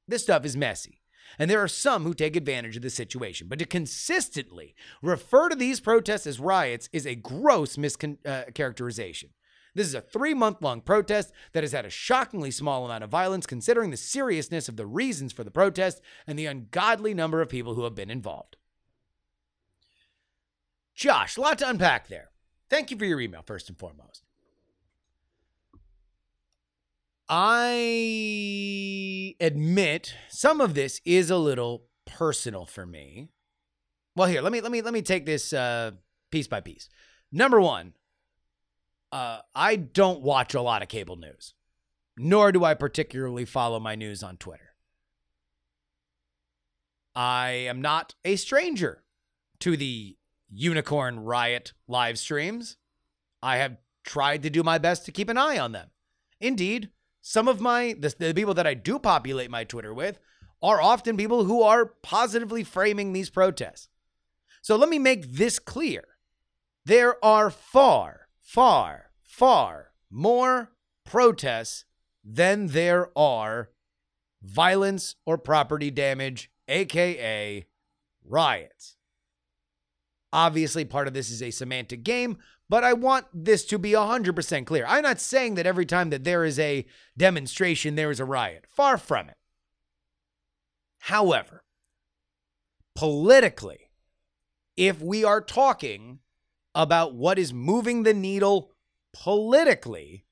[0.08, 1.00] This stuff is messy,
[1.38, 3.46] and there are some who take advantage of the situation.
[3.46, 9.24] But to consistently refer to these protests as riots is a gross mischaracterization.
[9.24, 9.36] Uh,
[9.76, 13.10] this is a three month long protest that has had a shockingly small amount of
[13.10, 17.48] violence considering the seriousness of the reasons for the protest and the ungodly number of
[17.48, 18.56] people who have been involved.
[20.96, 22.30] Josh, a lot to unpack there.
[22.68, 24.22] Thank you for your email, first and foremost.
[27.28, 27.74] I
[29.40, 33.30] admit some of this is a little personal for me.
[34.14, 35.90] Well, here, let me let me let me take this uh,
[36.30, 36.88] piece by piece.
[37.32, 37.94] Number one,
[39.10, 41.54] uh, I don't watch a lot of cable news,
[42.16, 44.74] nor do I particularly follow my news on Twitter.
[47.14, 49.02] I am not a stranger
[49.60, 50.16] to the
[50.48, 52.76] unicorn riot live streams.
[53.42, 55.90] I have tried to do my best to keep an eye on them.
[56.40, 56.90] Indeed,
[57.28, 60.20] some of my the, the people that I do populate my Twitter with
[60.62, 63.88] are often people who are positively framing these protests.
[64.62, 66.04] So let me make this clear.
[66.84, 70.70] There are far, far, far more
[71.04, 71.84] protests
[72.24, 73.70] than there are
[74.40, 77.66] violence or property damage, aka
[78.24, 78.96] riots.
[80.32, 82.38] Obviously, part of this is a semantic game,
[82.68, 84.84] but I want this to be 100% clear.
[84.88, 86.86] I'm not saying that every time that there is a
[87.16, 88.66] demonstration, there is a riot.
[88.68, 89.36] Far from it.
[91.00, 91.62] However,
[92.94, 93.90] politically,
[94.76, 96.18] if we are talking
[96.74, 98.72] about what is moving the needle
[99.12, 100.24] politically,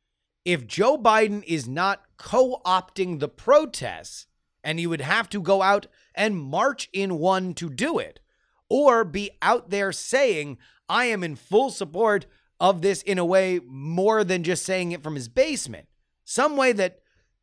[0.44, 4.26] if Joe Biden is not co opting the protests,
[4.62, 8.20] and he would have to go out and march in one to do it,
[8.68, 10.58] or be out there saying,
[10.88, 12.26] I am in full support
[12.60, 15.88] of this in a way more than just saying it from his basement.
[16.24, 17.00] some way that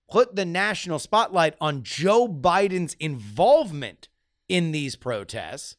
[0.10, 4.10] put the national spotlight on Joe Biden's involvement
[4.50, 5.78] in these protests,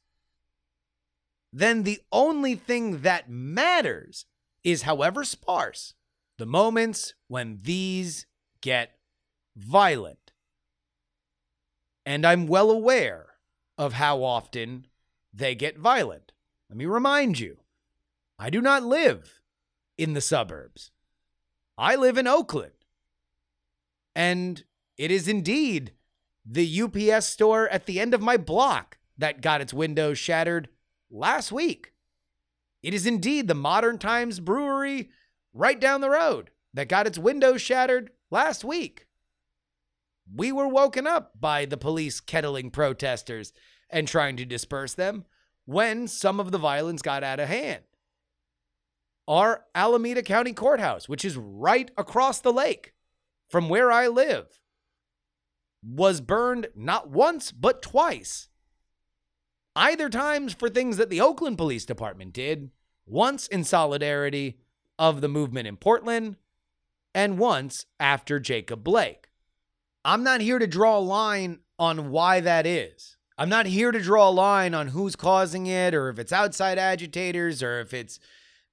[1.53, 4.25] then the only thing that matters
[4.65, 5.95] is, however sparse,
[6.39, 8.27] the moments when these
[8.63, 8.93] get
[9.55, 10.33] violent.
[12.07, 13.27] And I'm well aware
[13.77, 14.87] of how often
[15.35, 16.32] they get violent.
[16.73, 17.59] Let me remind you
[18.39, 19.43] I do not live
[19.99, 20.91] in the suburbs,
[21.77, 22.73] I live in Oakland.
[24.17, 24.65] And
[24.97, 25.93] it is indeed
[26.47, 30.71] the UPS store at the end of my block that got its windows shattered
[31.11, 31.93] last week.
[32.83, 35.11] It is indeed the Modern Times Brewery
[35.53, 39.09] right down the road that got its windows shattered last week.
[40.35, 43.53] We were woken up by the police kettling protesters
[43.91, 45.27] and trying to disperse them
[45.65, 47.83] when some of the violence got out of hand.
[49.29, 52.93] Our Alameda County Courthouse, which is right across the lake
[53.49, 54.61] from where I live,
[55.83, 58.49] was burned not once, but twice.
[59.75, 62.71] Either times for things that the Oakland Police Department did,
[63.07, 64.59] once in solidarity
[64.99, 66.37] of the movement in Portland,
[67.15, 69.29] and once after Jacob Blake.
[70.05, 73.17] I'm not here to draw a line on why that is.
[73.39, 76.79] I'm not here to draw a line on who's causing it or if it's outside
[76.79, 78.19] agitators or if it's,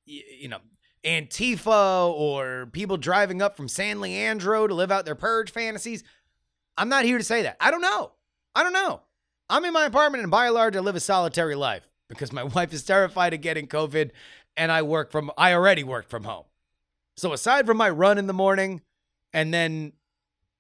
[0.06, 0.60] you know,
[1.06, 6.04] Antifa or people driving up from San Leandro to live out their purge fantasies.
[6.78, 7.58] I'm not here to say that.
[7.60, 8.12] I don't know.
[8.54, 9.02] I don't know.
[9.50, 12.44] I'm in my apartment and by and large I live a solitary life because my
[12.56, 14.12] wife is terrified of getting COVID
[14.58, 16.46] and I work from I already work from home.
[17.16, 18.82] So aside from my run in the morning
[19.34, 19.94] and then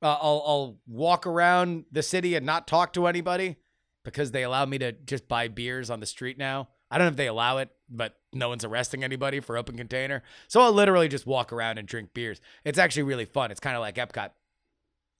[0.02, 3.58] uh, I'll I'll walk around the city and not talk to anybody
[4.04, 6.70] because they allow me to just buy beers on the street now.
[6.92, 10.24] I don't know if they allow it, but no one's arresting anybody for open container.
[10.48, 12.42] So I'll literally just walk around and drink beers.
[12.64, 13.52] It's actually really fun.
[13.52, 14.32] It's kind of like Epcot.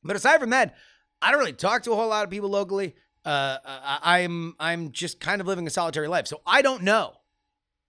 [0.04, 0.76] But aside from that,
[1.22, 2.96] I don't really talk to a whole lot of people locally.
[3.26, 7.14] Uh, I, I'm I'm just kind of living a solitary life, so I don't know.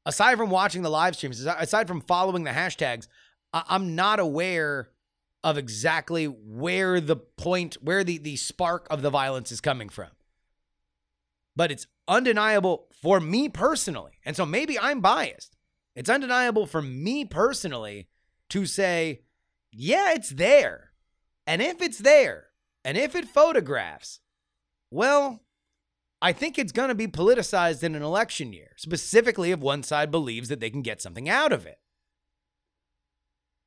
[0.05, 3.07] Aside from watching the live streams, aside- from following the hashtags,
[3.53, 4.91] I'm not aware
[5.45, 10.09] of exactly where the point, where the the spark of the violence is coming from.
[11.57, 15.57] But it's undeniable for me personally, and so maybe I'm biased.
[15.95, 18.09] It's undeniable for me personally
[18.51, 19.23] to say,
[19.73, 20.93] yeah, it's there.
[21.47, 22.47] And if it's there,
[22.85, 24.21] and if it photographs,
[24.91, 25.41] well,
[26.23, 30.11] I think it's going to be politicized in an election year, specifically if one side
[30.11, 31.79] believes that they can get something out of it.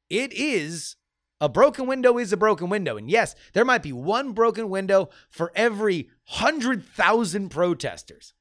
[0.10, 0.96] It is
[1.44, 2.96] a broken window is a broken window.
[2.96, 8.34] And yes, there might be one broken window for every 100,000 protesters.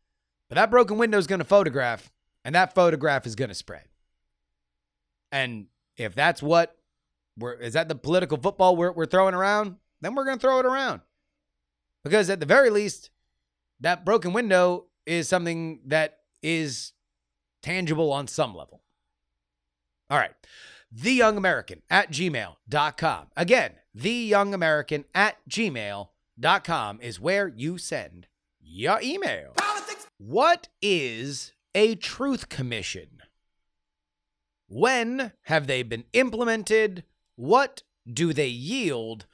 [0.48, 2.12] But that broken window is going to photograph,
[2.44, 3.88] and that photograph is going to spread.
[5.32, 6.76] And if that's what
[7.36, 9.78] we're, is that the political football we're, we're throwing around?
[10.00, 11.00] Then we're going to throw it around.
[12.04, 13.10] Because at the very least,
[13.80, 16.92] that broken window is something that is
[17.64, 18.80] tangible on some level.
[20.08, 20.34] All right.
[20.94, 23.26] The Young American at gmail.com.
[23.34, 28.26] Again, the Young American at gmail.com is where you send
[28.60, 29.52] your email.
[29.56, 30.06] Politics.
[30.18, 33.22] What is a truth commission?
[34.68, 37.04] When have they been implemented?
[37.36, 39.24] What do they yield?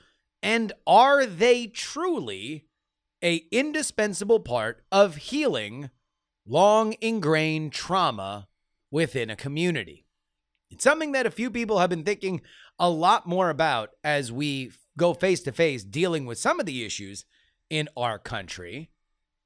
[0.40, 2.66] And are they truly
[3.20, 5.90] a indispensable part of healing
[6.46, 8.46] long ingrained trauma
[8.92, 10.07] within a community?
[10.70, 12.42] It's something that a few people have been thinking
[12.78, 16.84] a lot more about as we go face to face dealing with some of the
[16.84, 17.24] issues
[17.70, 18.90] in our country.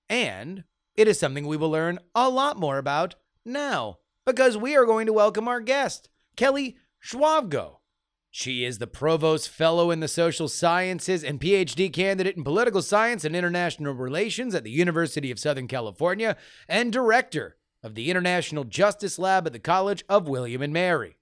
[0.08, 0.64] And
[0.96, 3.14] it is something we will learn a lot more about
[3.44, 7.78] now because we are going to welcome our guest, Kelly Zvobgo.
[8.30, 13.24] She is the Provost Fellow in the Social Sciences and PhD candidate in Political Science
[13.24, 19.18] and International Relations at the University of Southern California and Director of the International Justice
[19.18, 21.16] Lab at the College of William and Mary.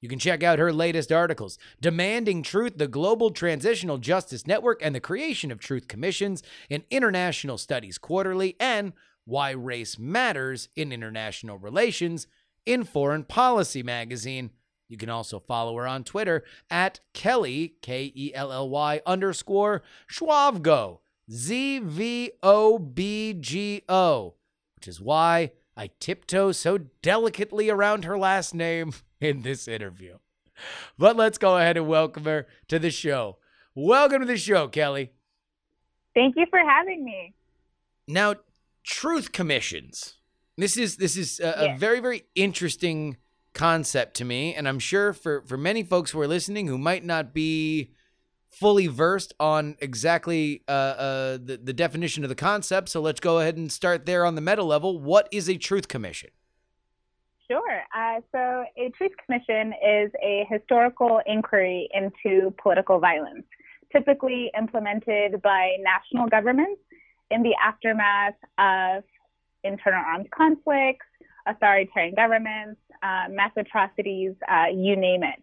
[0.00, 4.94] You can check out her latest articles Demanding Truth, the Global Transitional Justice Network, and
[4.94, 8.92] the Creation of Truth Commissions in International Studies Quarterly, and
[9.24, 12.28] Why Race Matters in International Relations
[12.64, 14.50] in Foreign Policy Magazine.
[14.88, 19.82] You can also follow her on Twitter at Kelly, K E L L Y underscore
[20.10, 21.00] Zvobgo,
[21.30, 24.34] Z V O B G O,
[24.76, 30.18] which is why I tiptoe so delicately around her last name in this interview.
[30.98, 33.38] But let's go ahead and welcome her to the show.
[33.76, 35.12] Welcome to the show, Kelly.
[36.14, 37.32] Thank you for having me.
[38.08, 38.34] Now,
[38.82, 40.16] truth commissions.
[40.56, 43.16] This is this is a, a very very interesting
[43.54, 47.04] concept to me, and I'm sure for for many folks who are listening who might
[47.04, 47.92] not be
[48.58, 52.88] fully versed on exactly uh, uh, the the definition of the concept.
[52.88, 54.98] So let's go ahead and start there on the meta level.
[54.98, 56.30] What is a truth commission?
[57.50, 57.82] Sure.
[57.96, 63.46] Uh, so, a truth commission is a historical inquiry into political violence,
[63.90, 66.80] typically implemented by national governments
[67.30, 69.02] in the aftermath of
[69.64, 71.06] internal armed conflicts,
[71.46, 75.42] authoritarian governments, uh, mass atrocities, uh, you name it.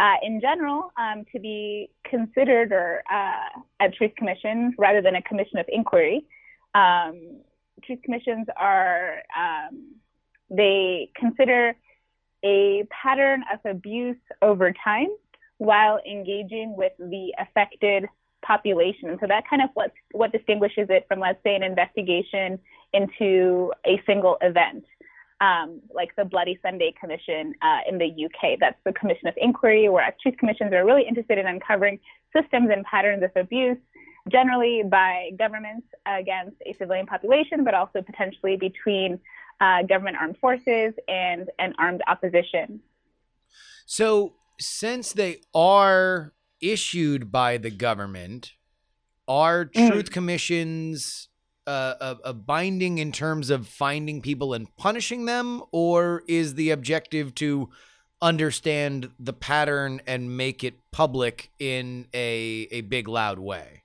[0.00, 5.22] Uh, in general, um, to be considered or uh, a truth commission rather than a
[5.22, 6.24] commission of inquiry,
[6.74, 7.36] um,
[7.84, 9.96] truth commissions are um,
[10.48, 11.76] they consider
[12.42, 15.08] a pattern of abuse over time
[15.58, 18.06] while engaging with the affected
[18.40, 19.18] population.
[19.20, 22.58] So that kind of what what distinguishes it from, let's say, an investigation
[22.94, 24.86] into a single event,
[25.40, 28.58] um, like the Bloody Sunday Commission uh, in the UK.
[28.60, 31.98] That's the Commission of Inquiry, where truth commissions are really interested in uncovering
[32.36, 33.78] systems and patterns of abuse,
[34.30, 39.18] generally by governments against a civilian population, but also potentially between
[39.60, 42.80] uh, government armed forces and an armed opposition.
[43.86, 48.52] So, since they are issued by the government,
[49.26, 49.88] are Mm.
[49.88, 51.29] truth commissions
[51.70, 57.34] a, a binding in terms of finding people and punishing them, or is the objective
[57.36, 57.70] to
[58.22, 63.82] understand the pattern and make it public in a a big loud way?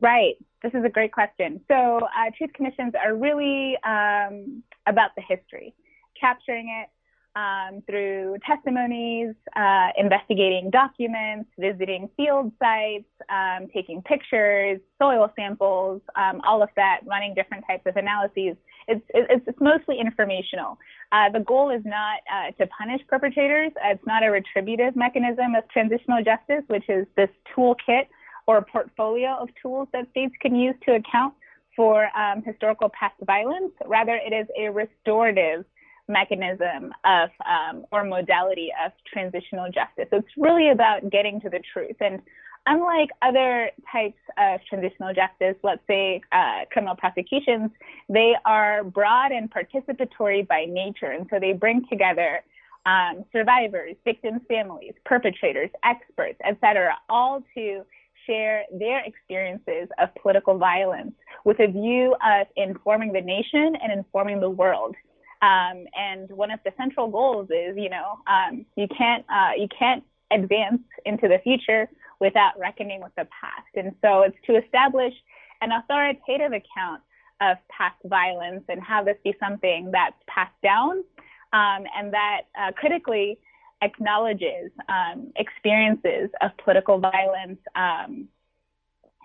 [0.00, 0.34] Right.
[0.62, 1.60] This is a great question.
[1.68, 5.74] So, uh, truth commissions are really um, about the history,
[6.18, 6.88] capturing it
[7.36, 16.40] um, through testimonies, uh, investigating documents, visiting field sites, um, taking pictures, soil samples, um,
[16.46, 18.56] all of that, running different types of analyses.
[18.86, 20.78] It's, it's, it's mostly informational.
[21.10, 23.72] Uh, the goal is not uh, to punish perpetrators.
[23.84, 28.06] It's not a retributive mechanism of transitional justice, which is this toolkit
[28.46, 31.34] or portfolio of tools that states can use to account
[31.74, 33.72] for um, historical past violence.
[33.86, 35.64] Rather, it is a restorative
[36.08, 40.06] mechanism of um, or modality of transitional justice.
[40.10, 41.96] So it's really about getting to the truth.
[42.00, 42.20] And
[42.66, 47.70] unlike other types of transitional justice, let's say uh, criminal prosecutions,
[48.08, 51.10] they are broad and participatory by nature.
[51.10, 52.42] And so they bring together
[52.86, 57.82] um, survivors, victims' families, perpetrators, experts, etc., all to
[58.26, 61.12] share their experiences of political violence
[61.44, 64.94] with a view of informing the nation and informing the world.
[65.42, 69.68] Um, and one of the central goals is, you know, um, you can't uh, you
[69.76, 71.88] can't advance into the future
[72.20, 73.68] without reckoning with the past.
[73.74, 75.12] And so it's to establish
[75.60, 77.02] an authoritative account
[77.40, 81.04] of past violence and have this be something that's passed down
[81.52, 83.38] um, and that uh, critically
[83.82, 88.28] acknowledges um, experiences of political violence um,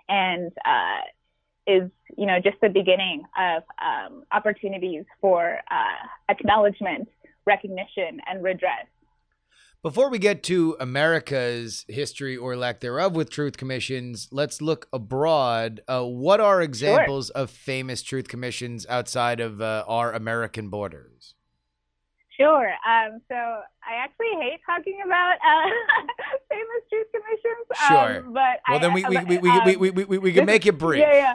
[0.08, 1.00] and uh,
[1.70, 7.08] is you know just the beginning of um, opportunities for uh, acknowledgement,
[7.46, 8.86] recognition, and redress.
[9.82, 15.80] Before we get to America's history or lack thereof with truth commissions, let's look abroad.
[15.88, 21.34] Uh, what are examples of famous truth commissions outside of uh, our American borders?
[22.36, 22.72] Sure.
[22.86, 25.70] Um, so I actually hate talking about uh,
[26.50, 27.66] famous truth commissions.
[27.88, 28.26] Sure.
[28.26, 30.44] Um, but Well, I, then we we, we, we, um, we, we, we, we can
[30.44, 31.00] make it brief.
[31.00, 31.34] Yeah, yeah.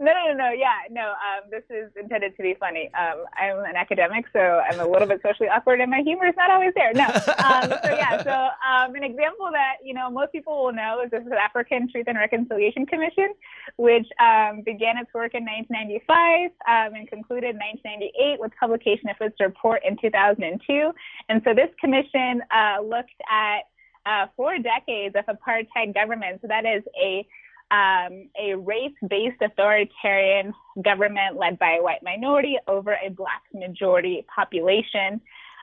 [0.00, 0.50] No, no, no, no.
[0.52, 1.10] Yeah, no.
[1.10, 2.88] Um, this is intended to be funny.
[2.94, 6.34] Um, I'm an academic, so I'm a little bit socially awkward, and my humor is
[6.36, 6.92] not always there.
[6.94, 7.06] No.
[7.38, 8.22] Um, so yeah.
[8.22, 11.90] So um, an example that you know most people will know is the South African
[11.90, 13.34] Truth and Reconciliation Commission,
[13.76, 19.16] which um, began its work in 1995 um, and concluded in 1998 with publication of
[19.20, 20.92] its report in 2002.
[21.28, 23.66] And so this commission uh, looked at
[24.06, 26.40] uh, four decades of apartheid government.
[26.42, 27.26] So that is a
[27.70, 35.20] um, a race-based authoritarian government led by a white minority over a black majority population.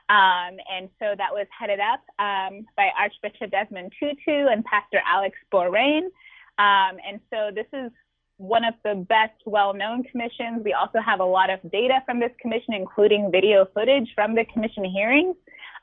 [0.08, 5.36] Um, and so that was headed up um, by Archbishop Desmond Tutu and Pastor Alex
[5.50, 6.10] Boraine.
[6.58, 7.90] Um, and so this is
[8.38, 10.62] one of the best well-known commissions.
[10.64, 14.44] We also have a lot of data from this commission, including video footage from the
[14.44, 15.36] commission hearings.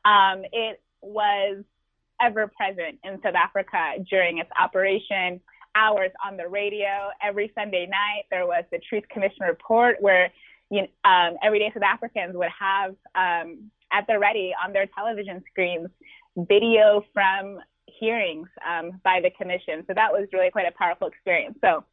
[0.05, 1.63] Um, it was
[2.21, 5.41] ever present in South Africa during its operation
[5.76, 7.09] hours on the radio.
[7.21, 10.32] Every Sunday night, there was the Truth Commission report where
[10.69, 15.43] you know, um, everyday South Africans would have um, at the ready on their television
[15.51, 15.89] screens
[16.36, 19.84] video from hearings um, by the commission.
[19.88, 21.57] So that was really quite a powerful experience.
[21.61, 21.84] So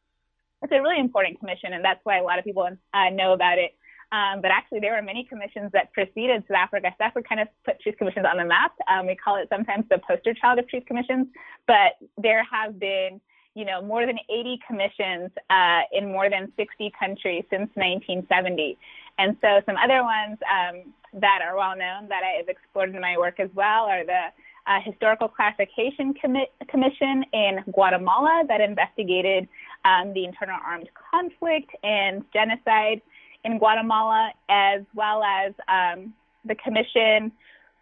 [0.63, 3.59] it's a really important commission, and that's why a lot of people uh, know about
[3.59, 3.71] it
[4.11, 6.89] Um, but actually, there were many commissions that preceded South Africa.
[6.99, 8.73] South Africa kind of put truth commissions on the map.
[8.91, 11.27] Um, we call it sometimes the poster child of truth commissions.
[11.65, 13.21] But there have been,
[13.55, 18.77] you know, more than 80 commissions uh, in more than 60 countries since 1970.
[19.17, 23.01] And so some other ones um, that are well known that I have explored in
[23.01, 24.27] my work as well are the
[24.67, 29.47] uh, Historical Clarification Commi- Commission in Guatemala that investigated
[29.83, 33.01] um, the internal armed conflict and genocide
[33.43, 36.13] in Guatemala, as well as um,
[36.45, 37.31] the Commission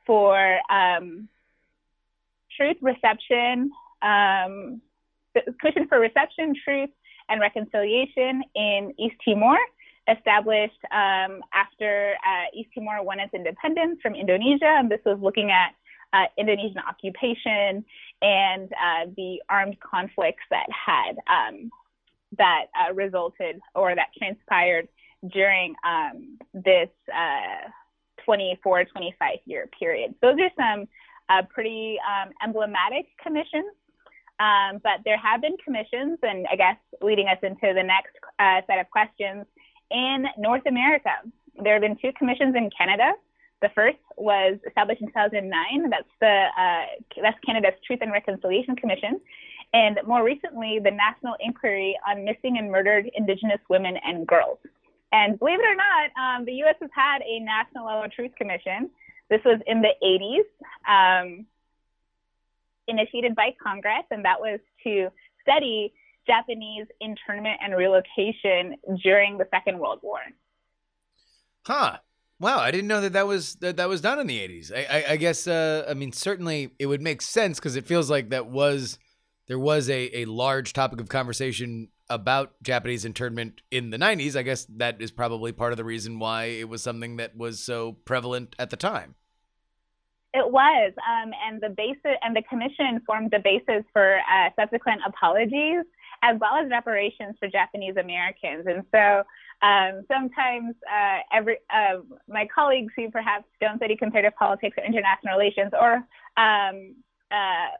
[0.05, 1.28] for um,
[2.55, 3.72] Truth, Reception,
[5.59, 6.89] Commission for Reception, Truth,
[7.30, 9.57] and Reconciliation in East Timor,
[10.07, 14.75] established um, after uh, East Timor won its independence from Indonesia.
[14.80, 15.73] And this was looking at
[16.13, 17.86] uh, Indonesian occupation
[18.21, 21.69] and uh, the armed conflicts that had um,
[22.38, 24.88] that uh, resulted or that transpired
[25.32, 27.69] during um, this uh,
[28.25, 30.15] 24, 25 year period.
[30.21, 30.88] Those are some
[31.30, 33.73] uh, pretty um, emblematic commissions.
[34.40, 38.62] Um, but there have been commissions, and I guess leading us into the next uh,
[38.68, 39.46] set of questions
[39.92, 41.12] in North America.
[41.62, 43.12] There have been two commissions in Canada.
[43.62, 45.90] The first was established in 2009.
[45.90, 46.86] That's the uh,
[47.22, 49.20] that's Canada's Truth and Reconciliation Commission,
[49.74, 54.58] and more recently, the National Inquiry on Missing and Murdered Indigenous Women and Girls.
[55.12, 56.76] And believe it or not, um, the U.S.
[56.82, 58.90] has had a national level truth commission.
[59.30, 60.48] This was in the 80s,
[60.88, 61.46] um,
[62.90, 65.10] initiated by Congress, and that was to
[65.42, 65.94] study
[66.28, 70.20] Japanese internment and relocation during the Second World War.
[71.66, 71.98] Huh.
[72.40, 74.72] Wow, I didn't know that that was that, that was done in the 80s.
[74.74, 78.10] I, I, I guess uh, I mean certainly it would make sense because it feels
[78.10, 78.98] like that was
[79.48, 84.36] there was a, a large topic of conversation about Japanese internment in the 90s.
[84.36, 87.60] I guess that is probably part of the reason why it was something that was
[87.60, 89.16] so prevalent at the time.
[90.34, 95.01] It was, um, and the basis and the commission formed the basis for uh, subsequent
[95.05, 95.86] apologies
[96.21, 98.65] as well as reparations for Japanese Americans.
[98.67, 99.23] And so
[99.65, 105.38] um, sometimes uh, every uh, my colleagues who perhaps don't study comparative politics or international
[105.38, 105.95] relations, or
[106.38, 106.95] um,
[107.32, 107.75] uh,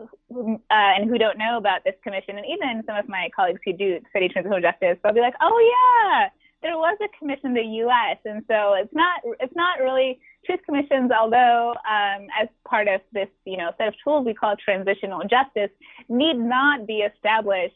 [0.00, 3.72] uh, and who don't know about this commission, and even some of my colleagues who
[3.72, 5.58] do study transitional justice, they'll be like, "Oh
[6.02, 6.28] yeah,
[6.62, 10.18] there was a commission in the U.S." And so it's not it's not really
[10.50, 14.54] truth commissions, although um, as part of this you know set of tools we call
[14.56, 15.70] transitional justice,
[16.08, 17.74] need not be established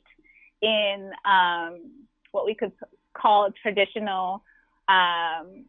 [0.62, 1.90] in um,
[2.32, 2.72] what we could
[3.14, 4.42] call traditional
[4.88, 5.64] um,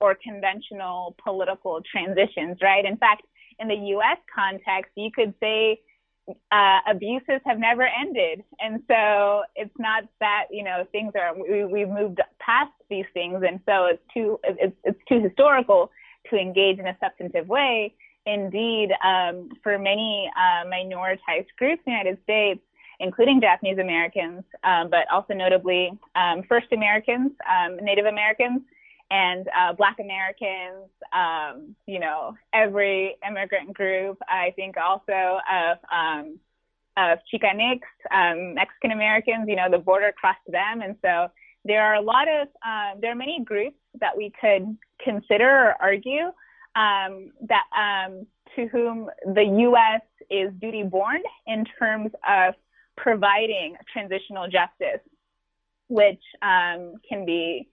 [0.00, 2.84] or conventional political transitions, right?
[2.84, 3.22] In fact,
[3.58, 4.16] in the U.S.
[4.34, 5.80] context, you could say
[6.52, 11.64] uh, abuses have never ended, and so it's not that you know things are we,
[11.64, 15.90] we've moved past these things, and so it's too it's, it's too historical
[16.28, 17.94] to engage in a substantive way.
[18.26, 22.60] Indeed, um, for many uh, minoritized groups in the United States,
[23.00, 28.60] including Japanese Americans, um, but also notably um, First Americans, um, Native Americans,
[29.10, 34.18] and uh, Black Americans, um, you know, every immigrant group.
[34.28, 36.38] I think also of um,
[36.96, 37.18] of
[38.10, 39.46] um, Mexican Americans.
[39.48, 41.28] You know, the border crossed them, and so
[41.64, 45.76] there are a lot of um, there are many groups that we could consider or
[45.80, 46.32] argue
[46.76, 50.02] um, that um, to whom the U.S.
[50.30, 52.54] is duty born in terms of
[52.96, 55.00] providing transitional justice,
[55.88, 57.68] which can be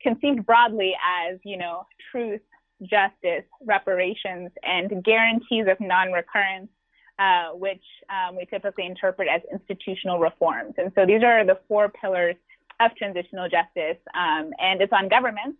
[0.00, 0.94] conceived broadly
[1.26, 2.40] as, you know, truth,
[2.82, 6.70] justice, reparations, and guarantees of non-recurrence,
[7.18, 10.74] uh, which um, we typically interpret as institutional reforms.
[10.78, 12.36] And so these are the four pillars
[12.80, 15.58] of transitional justice, um, and it's on governments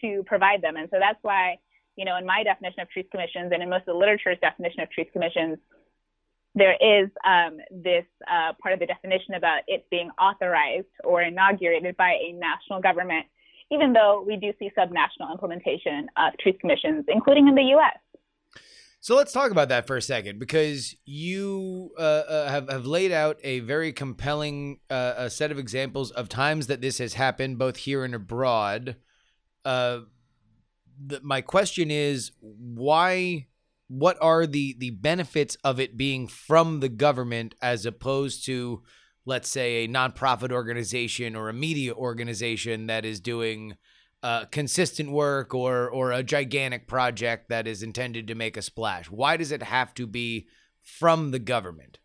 [0.00, 0.76] to provide them.
[0.76, 1.58] And so that's why,
[1.96, 4.80] you know, in my definition of truth commissions and in most of the literature's definition
[4.80, 5.58] of truth commissions,
[6.54, 11.96] there is um, this uh, part of the definition about it being authorized or inaugurated
[11.96, 13.26] by a national government
[13.72, 17.98] even though we do see subnational implementation of truth commissions, including in the U.S.
[19.02, 23.10] So let's talk about that for a second, because you uh, uh, have have laid
[23.10, 27.58] out a very compelling uh, a set of examples of times that this has happened,
[27.58, 28.94] both here and abroad.
[29.64, 30.02] Uh,
[31.20, 33.48] my question is, why?
[33.88, 38.84] What are the the benefits of it being from the government as opposed to
[39.24, 43.76] let's say, a nonprofit organization or a media organization that is doing
[44.22, 49.10] uh, consistent work or or a gigantic project that is intended to make a splash?
[49.10, 50.46] Why does it have to be
[50.80, 51.98] from the government?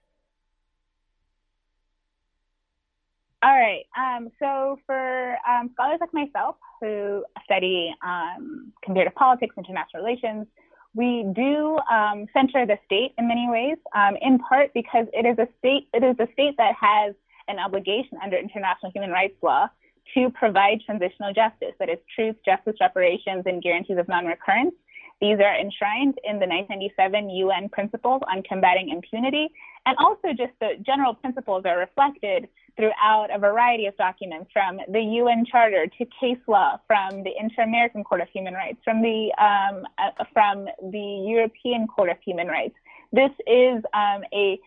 [3.43, 3.85] All right.
[3.95, 10.47] Um, so for um, scholars like myself who study um, comparative politics, international relations,
[10.95, 15.37] we do um, center the state in many ways, um, in part because it is
[15.37, 15.87] a state.
[15.93, 17.13] It is a state that has
[17.47, 19.67] an obligation under international human rights law
[20.13, 24.73] to provide transitional justice, that is, truth, justice, reparations, and guarantees of non-recurrence.
[25.19, 29.49] These are enshrined in the 1997 UN principles on combating impunity,
[29.85, 35.01] and also just the general principles are reflected throughout a variety of documents, from the
[35.01, 39.83] UN Charter to case law, from the Inter-American Court of Human Rights, from the um,
[39.97, 42.75] uh, from the European Court of Human Rights.
[43.11, 44.59] This is um, a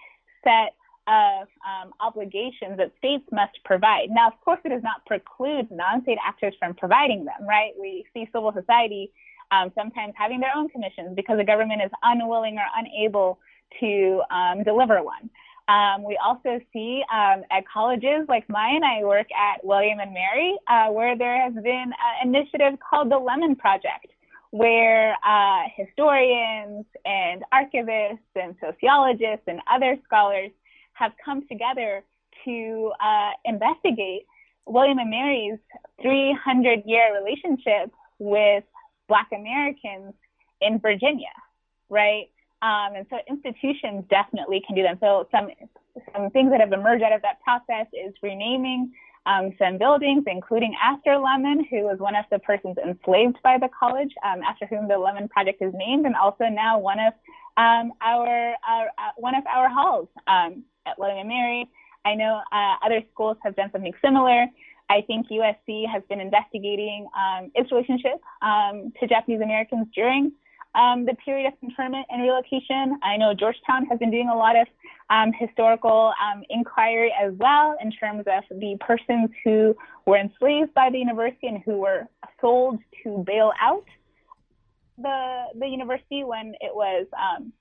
[0.42, 0.74] set
[1.06, 1.48] of
[1.80, 4.10] um, obligations that states must provide.
[4.10, 7.46] Now, of course, it does not preclude non-state actors from providing them.
[7.48, 7.72] Right?
[7.80, 9.12] We see civil society
[9.50, 13.38] um, sometimes having their own commissions because the government is unwilling or unable
[13.80, 15.30] to um, deliver one.
[15.68, 20.56] Um, we also see um, at colleges like mine, I work at William and Mary,
[20.66, 24.08] uh, where there has been an initiative called the Lemon Project,
[24.50, 30.50] where uh, historians and archivists and sociologists and other scholars
[31.00, 32.04] have come together
[32.44, 34.26] to uh, investigate
[34.66, 35.58] William and Mary's
[36.00, 38.62] 300 year relationship with
[39.08, 40.14] Black Americans
[40.60, 41.34] in Virginia,
[41.88, 42.28] right?
[42.62, 44.98] Um, and so institutions definitely can do them.
[45.00, 45.48] So some
[46.14, 48.92] some things that have emerged out of that process is renaming
[49.26, 53.68] um, some buildings, including after Lemon, who was one of the persons enslaved by the
[53.68, 57.12] college, um, after whom the Lemon Project is named, and also now one of
[57.56, 61.68] um, our, our uh, one of our halls um, at William and Mary.
[62.04, 64.46] I know uh, other schools have done something similar.
[64.88, 70.32] I think USC has been investigating um, its relationship um, to Japanese Americans during
[70.74, 72.98] um, the period of internment and relocation.
[73.02, 74.66] I know Georgetown has been doing a lot of
[75.08, 79.76] um, historical um, inquiry as well in terms of the persons who
[80.06, 82.06] were enslaved by the university and who were
[82.40, 83.84] sold to bail out
[84.98, 87.52] the the university when it was um,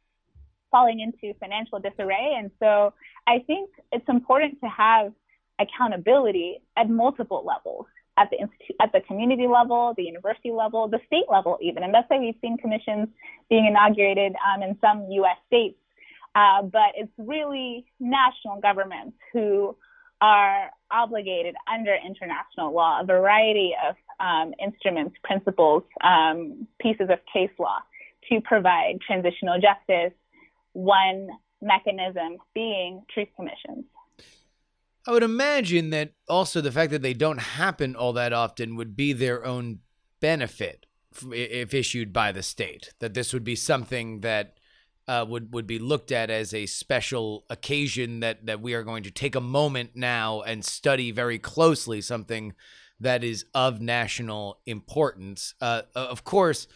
[0.71, 2.35] falling into financial disarray.
[2.37, 2.93] And so
[3.27, 5.13] I think it's important to have
[5.59, 7.85] accountability at multiple levels
[8.17, 11.83] at the institute, at the community level, the university level, the state level, even.
[11.83, 13.07] And that's why we've seen commissions
[13.49, 15.37] being inaugurated um, in some U.S.
[15.47, 15.77] states.
[16.35, 19.75] Uh, but it's really national governments who
[20.21, 27.51] are obligated under international law, a variety of um, instruments, principles, um, pieces of case
[27.57, 27.77] law
[28.29, 30.13] to provide transitional justice.
[30.83, 31.27] One
[31.61, 33.85] mechanism being truth commissions.
[35.05, 38.95] I would imagine that also the fact that they don't happen all that often would
[38.95, 39.79] be their own
[40.19, 40.85] benefit
[41.31, 42.93] if issued by the state.
[42.99, 44.59] That this would be something that
[45.07, 49.03] uh, would would be looked at as a special occasion that that we are going
[49.03, 52.53] to take a moment now and study very closely something
[52.99, 55.55] that is of national importance.
[55.59, 56.67] Uh, of course,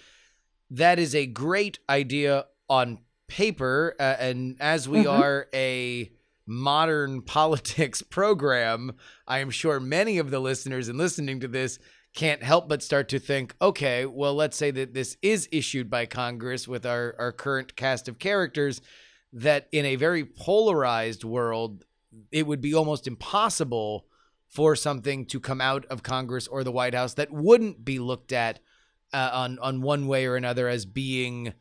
[0.69, 5.21] that is a great idea on paper, uh, and as we mm-hmm.
[5.21, 6.11] are a
[6.45, 8.93] modern politics program,
[9.27, 11.79] I am sure many of the listeners and listening to this
[12.13, 16.05] can't help but start to think, okay, well, let's say that this is issued by
[16.05, 18.81] Congress with our, our current cast of characters,
[19.31, 21.85] that in a very polarized world,
[22.31, 24.05] it would be almost impossible
[24.47, 28.31] for something to come out of Congress or the White House that wouldn't be looked
[28.31, 28.59] at
[29.11, 31.53] uh, on on one way or another as being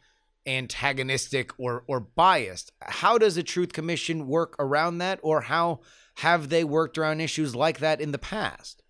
[0.46, 2.72] antagonistic or or biased.
[2.80, 5.80] How does a truth commission work around that or how
[6.16, 8.82] have they worked around issues like that in the past?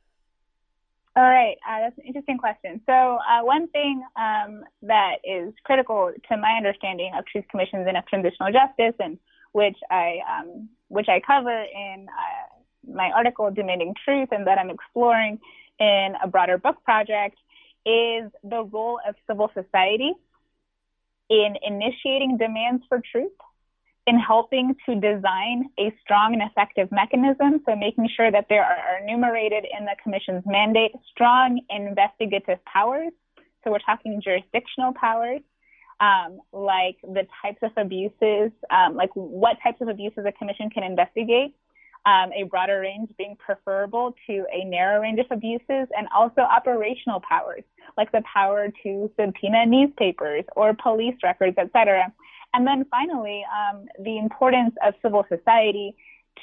[1.14, 2.80] All right, uh, that's an interesting question.
[2.86, 7.98] So, uh, one thing um, that is critical to my understanding of truth commissions and
[7.98, 9.18] of transitional justice, and
[9.52, 14.70] which I um, which I cover in uh, my article "Demanding Truth," and that I'm
[14.70, 15.38] exploring
[15.78, 17.36] in a broader book project,
[17.84, 20.14] is the role of civil society
[21.32, 23.32] in initiating demands for truth,
[24.06, 28.98] in helping to design a strong and effective mechanism, so making sure that there are
[29.02, 33.12] enumerated in the Commission's mandate strong investigative powers.
[33.62, 35.40] So we're talking jurisdictional powers,
[36.00, 40.82] um, like the types of abuses, um, like what types of abuses a commission can
[40.82, 41.54] investigate,
[42.06, 47.20] um, a broader range being preferable to a narrow range of abuses, and also operational
[47.20, 47.62] powers,
[47.96, 52.12] like the power to subpoena newspapers or police records, etc.
[52.54, 55.94] And then finally, um, the importance of civil society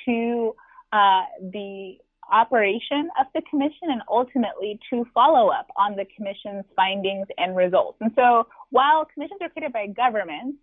[0.06, 0.56] to
[0.92, 1.98] uh, the
[2.32, 7.98] operation of the commission and ultimately to follow up on the commission's findings and results.
[8.02, 10.58] And so while commissions are created by governments,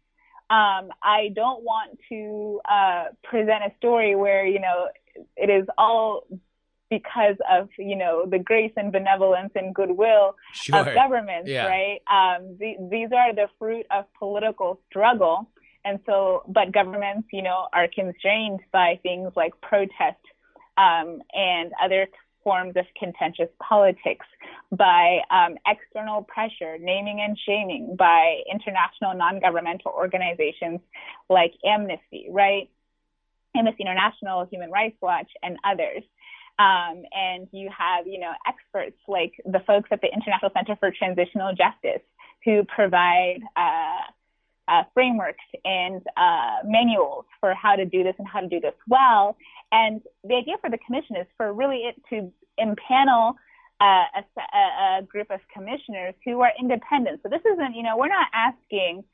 [0.50, 4.88] um, I don't want to uh, present a story where you know
[5.36, 6.24] it is all
[6.88, 10.80] because of you know the grace and benevolence and goodwill Sure.
[10.80, 11.66] of governments, Yeah.
[11.66, 12.00] right?
[12.10, 15.50] Um, the, these are the fruit of political struggle,
[15.84, 20.22] and so, but governments, you know, are constrained by things like protest
[20.78, 22.06] um, and other
[22.44, 24.26] forms of contentious politics,
[24.72, 30.80] by um, external pressure, naming and shaming, by international non-governmental organizations
[31.28, 32.68] like Amnesty, right?
[33.56, 36.02] Amnesty International, Human Rights Watch, and others.
[36.58, 40.90] Um, and you have, you know, experts like the folks at the International Center for
[40.90, 42.02] Transitional Justice
[42.44, 44.00] who provide uh,
[44.68, 48.74] uh, frameworks and uh, manuals for how to do this and how to do this
[48.88, 49.36] well.
[49.70, 53.34] And the idea for the commission is for really it to impanel
[53.80, 53.84] a,
[54.38, 57.20] a, a group of commissioners who are independent.
[57.22, 59.04] So this isn't, you know, we're not asking,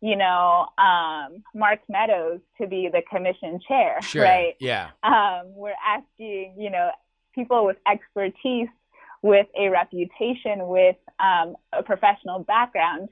[0.00, 4.22] you know, um, Mark Meadows to be the commission chair, Sure.
[4.22, 4.54] right?
[4.60, 4.90] Yeah.
[5.02, 6.90] um, we're asking, you know,
[7.34, 8.68] people with expertise,
[9.22, 13.08] with a reputation, with um, a professional background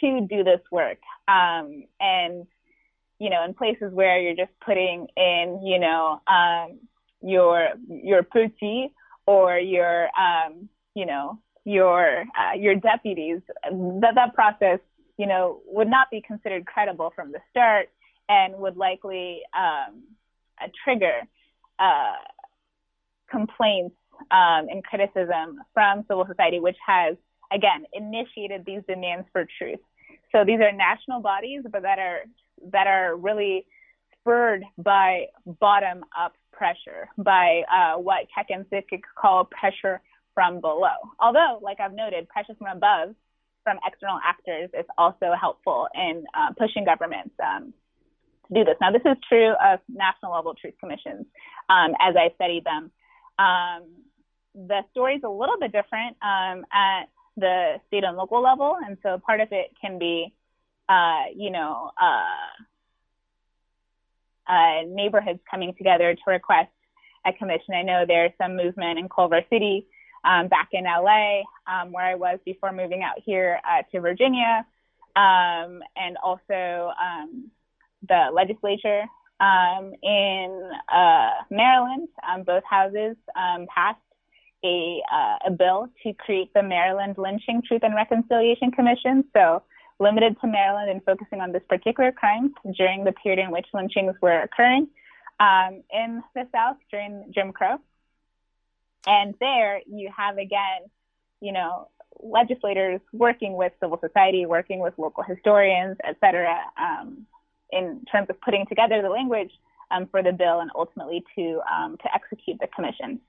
[0.00, 0.98] to do this work.
[1.28, 2.46] Um, and,
[3.18, 6.78] you know, in places where you're just putting in, you know, um,
[7.22, 8.92] your your petit
[9.26, 14.78] or your, um, you know, your uh, your deputies, that that process,
[15.18, 17.88] you know, would not be considered credible from the start
[18.28, 20.02] and would likely um,
[20.62, 21.22] uh, trigger
[21.78, 22.14] uh,
[23.30, 23.96] complaints
[24.30, 27.16] um, and criticism from civil society, which has,
[27.52, 29.80] again, initiated these demands for truth.
[30.32, 32.20] So these are national bodies, but that are
[32.72, 33.66] that are really
[34.20, 40.00] spurred by bottom-up pressure, by uh, what Keck and Sikkink call pressure
[40.34, 40.98] from below.
[41.20, 43.14] Although, like I've noted, pressure from above,
[43.64, 47.72] from external actors, is also helpful in uh, pushing governments um,
[48.48, 48.76] to do this.
[48.80, 51.26] Now, this is true of national level truth commissions
[51.68, 52.90] um, as I studied them.
[53.38, 53.82] Um,
[54.54, 54.80] the
[55.14, 57.04] is a little bit different um, at
[57.36, 60.32] the state and local level, and so part of it can be,
[60.88, 62.64] uh, you know, uh,
[64.48, 66.70] uh, neighborhoods coming together to request
[67.26, 67.74] a commission.
[67.74, 69.86] I know there's some movement in Culver City,
[70.24, 74.66] um, back in LA, um, where I was before moving out here uh, to Virginia,
[75.14, 77.50] um, and also um,
[78.08, 79.04] the legislature
[79.40, 82.08] um, in uh, Maryland.
[82.28, 83.16] Um, both houses
[83.74, 84.00] passed
[84.64, 89.24] a, uh, a bill to create the Maryland Lynching Truth and Reconciliation Commission.
[89.32, 89.62] So
[89.98, 94.14] limited to Maryland and focusing on this particular crime during the period in which lynchings
[94.20, 94.88] were occurring
[95.40, 97.76] um, in the South during Jim Crow.
[99.06, 100.82] And there you have again,
[101.40, 101.88] you know,
[102.20, 107.26] legislators working with civil society, working with local historians, et cetera, um,
[107.70, 109.50] in terms of putting together the language
[109.90, 113.20] um, for the bill and ultimately to um, to execute the commission.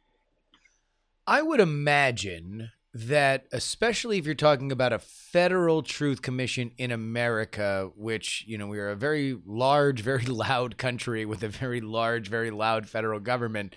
[1.26, 2.72] I would imagine
[3.06, 8.66] that, especially if you're talking about a federal truth commission in America, which, you know,
[8.66, 13.20] we are a very large, very loud country with a very large, very loud federal
[13.20, 13.76] government,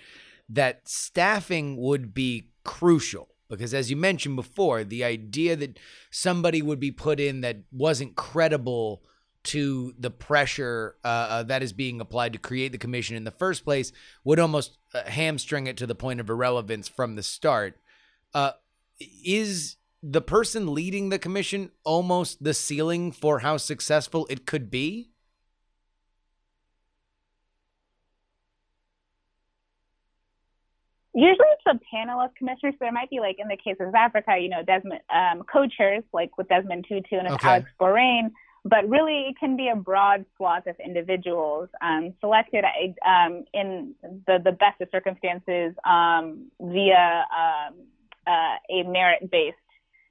[0.49, 3.29] that staffing would be crucial.
[3.49, 5.79] Because as you mentioned before, the idea that
[6.11, 9.03] somebody would be put in that wasn't credible
[9.43, 13.31] to the pressure uh, uh, that is being applied to create the commission in the
[13.31, 13.91] first place
[14.23, 17.77] would almost uh, hamstring it to the point of irrelevance from the start.
[19.01, 25.11] Is the person leading the commission almost the ceiling for how successful it could be?
[31.13, 32.75] Usually it's a panel of commissioners.
[32.79, 36.39] There might be like in the case of Africa, you know, Desmond um, co-chairs like
[36.39, 37.49] with Desmond Tutu and Okay.
[37.49, 38.31] Alex Boraine,
[38.65, 42.65] but really it can be a broad swath of individuals um, selected
[43.05, 43.95] um, in
[44.27, 47.75] the, the best of circumstances um, via um,
[48.27, 49.57] uh, a merit-based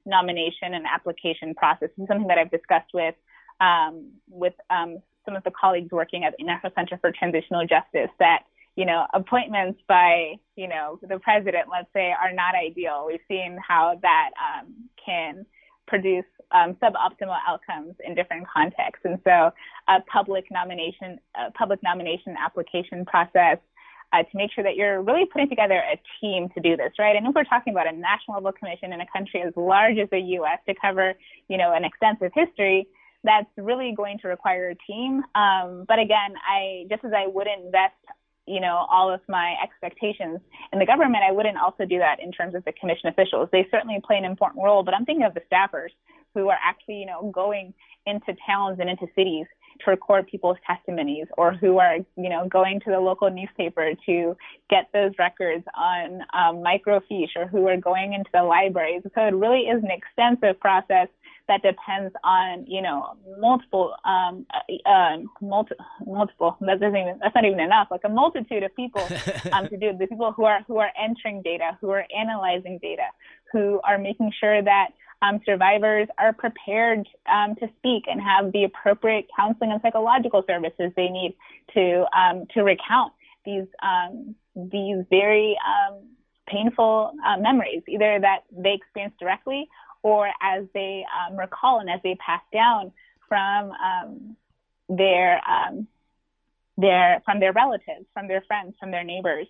[0.06, 1.90] nomination and application process.
[1.96, 3.14] This is something that I've discussed with
[3.60, 8.10] um, with um, some of the colleagues working at the National Center for Transitional Justice
[8.18, 8.44] that
[8.76, 13.04] you know appointments by you know the president, let's say, are not ideal.
[13.06, 15.46] We've seen how that um, can
[15.86, 19.50] produce um, suboptimal outcomes in different contexts, and so
[19.88, 23.58] a public nomination, a public nomination application process
[24.12, 27.16] uh, to make sure that you're really putting together a team to do this, right?
[27.16, 30.08] And if we're talking about a national level commission in a country as large as
[30.10, 30.58] the U.S.
[30.68, 31.14] to cover,
[31.48, 32.88] you know, an extensive history,
[33.22, 35.22] that's really going to require a team.
[35.34, 37.94] Um, but again, I just as I wouldn't invest,
[38.46, 40.40] you know, all of my expectations
[40.72, 43.48] in the government, I wouldn't also do that in terms of the commission officials.
[43.52, 45.90] They certainly play an important role, but I'm thinking of the staffers
[46.34, 47.74] who are actually, you know, going
[48.06, 49.46] into towns and into cities
[49.84, 54.36] to record people's testimonies or who are, you know, going to the local newspaper to
[54.68, 59.02] get those records on um, microfiche or who are going into the libraries.
[59.14, 61.08] So it really is an extensive process
[61.48, 65.74] that depends on, you know, multiple, um, uh, uh multi-
[66.06, 69.02] multiple, that doesn't even, that's not even enough, like a multitude of people
[69.52, 73.06] um, to do the people who are, who are entering data, who are analyzing data,
[73.52, 74.90] who are making sure that
[75.22, 80.92] um, survivors are prepared um, to speak and have the appropriate counseling and psychological services
[80.96, 81.36] they need
[81.74, 83.12] to um, to recount
[83.44, 85.98] these um, these very um,
[86.46, 89.68] painful uh, memories, either that they experienced directly
[90.02, 92.90] or as they um, recall and as they pass down
[93.28, 93.72] from
[94.88, 95.40] their
[96.76, 99.46] their from their relatives, from their friends, from their neighbors.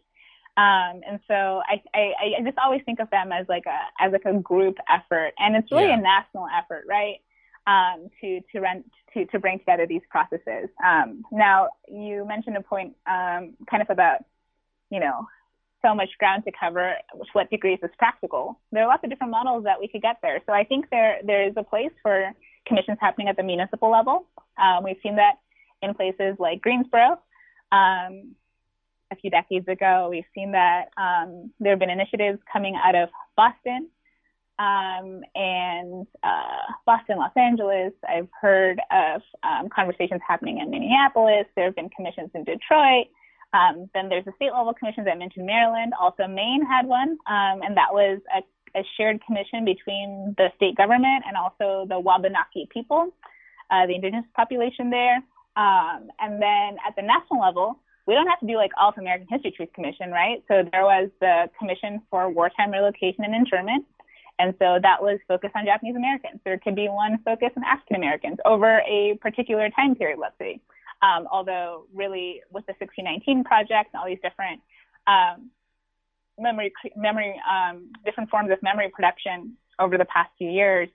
[0.60, 4.12] Um, and so I, I, I just always think of them as like a as
[4.12, 5.98] like a group effort, and it's really yeah.
[5.98, 7.16] a national effort, right?
[7.66, 8.84] Um, to to run
[9.14, 10.68] to to bring together these processes.
[10.84, 14.18] Um, now you mentioned a point um, kind of about
[14.90, 15.26] you know
[15.80, 18.60] so much ground to cover, to what degrees is practical.
[18.70, 20.42] There are lots of different models that we could get there.
[20.46, 22.32] So I think there there is a place for
[22.66, 24.26] commissions happening at the municipal level.
[24.62, 25.36] Um, we've seen that
[25.80, 27.18] in places like Greensboro.
[27.72, 28.34] Um,
[29.10, 30.08] a few decades ago.
[30.10, 33.88] We've seen that um, there have been initiatives coming out of Boston
[34.58, 37.92] um, and uh, Boston, Los Angeles.
[38.06, 41.46] I've heard of um, conversations happening in Minneapolis.
[41.56, 43.06] There have been commissions in Detroit.
[43.52, 45.08] Um, then there's the state level commissions.
[45.10, 45.92] I mentioned Maryland.
[45.98, 50.76] Also, Maine had one, um, and that was a, a, shared commission between the state
[50.76, 53.12] government and also the Wabanaki people,
[53.70, 55.16] uh, the indigenous population there.
[55.56, 57.80] Um, and then at the national level,
[58.10, 60.42] we don't have to do like all of American History Truth Commission, right?
[60.48, 63.86] So there was the Commission for Wartime Relocation and Internment.
[64.40, 66.40] And so that was focused on Japanese Americans.
[66.44, 70.58] There could be one focused on African Americans over a particular time period, let's say.
[71.02, 74.60] Um, although, really, with the 1619 project and all these different
[75.06, 75.50] um,
[76.36, 80.88] memory, memory, um, different forms of memory production over the past few years,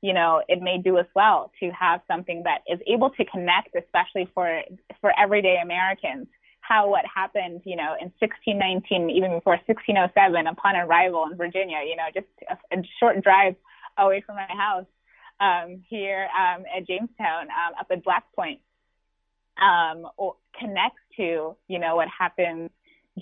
[0.00, 3.76] you know, it may do us well to have something that is able to connect,
[3.76, 4.62] especially for
[5.02, 6.28] for everyday Americans,
[6.62, 11.96] how what happened, you know, in 1619, even before 1607, upon arrival in Virginia, you
[11.96, 13.54] know, just a, a short drive
[13.98, 14.86] away from my house
[15.40, 18.60] um, here um, at Jamestown, um, up at Black Point,
[19.60, 20.06] um,
[20.58, 22.70] connects to, you know, what happens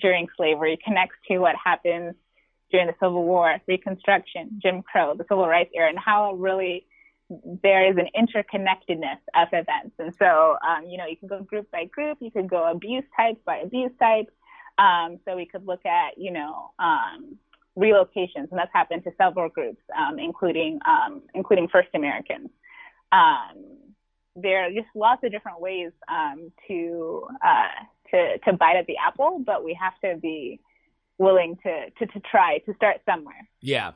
[0.01, 2.15] during slavery, connects to what happens
[2.71, 6.87] during the Civil War, Reconstruction, Jim Crow, the Civil Rights era, and how really
[7.63, 9.95] there is an interconnectedness of events.
[9.99, 13.05] And so, um, you know, you can go group by group, you could go abuse
[13.17, 14.27] type by abuse type.
[14.79, 17.37] Um, so we could look at, you know, um,
[17.79, 22.49] relocations, and that's happened to several groups, um, including um, including First Americans.
[23.13, 23.79] Um,
[24.37, 25.93] there are just lots of different ways
[26.69, 30.61] to uh, to to bite at the apple, but we have to be
[31.21, 33.47] willing to, to, to try to start somewhere.
[33.61, 33.93] Yeah.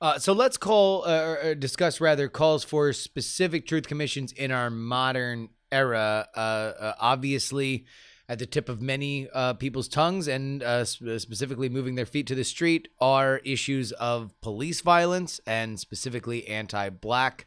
[0.00, 4.70] Uh, so let's call uh, or discuss rather calls for specific truth commissions in our
[4.70, 6.28] modern era.
[6.34, 7.84] Uh, uh obviously,
[8.28, 12.36] at the tip of many uh, people's tongues and uh, specifically moving their feet to
[12.36, 17.46] the street are issues of police violence and specifically anti-black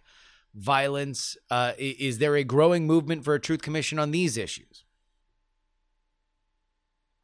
[0.53, 1.37] violence.
[1.77, 4.83] is there a growing movement for a truth commission on these issues?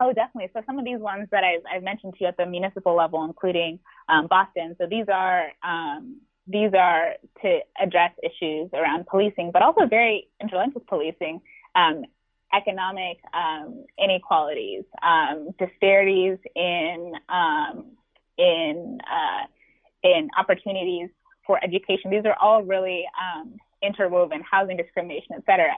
[0.01, 0.49] Oh, definitely.
[0.53, 3.25] So some of these ones that I've, I've mentioned to you at the municipal level,
[3.25, 4.75] including um, Boston.
[4.77, 10.73] So these are um, these are to address issues around policing, but also very interlinked
[10.73, 11.41] with policing,
[11.75, 12.05] um,
[12.53, 17.91] economic um, inequalities, um, disparities in um,
[18.37, 19.45] in uh,
[20.03, 21.09] in opportunities
[21.45, 22.09] for education.
[22.09, 23.05] These are all really
[23.81, 25.73] interwoven, housing discrimination, et cetera.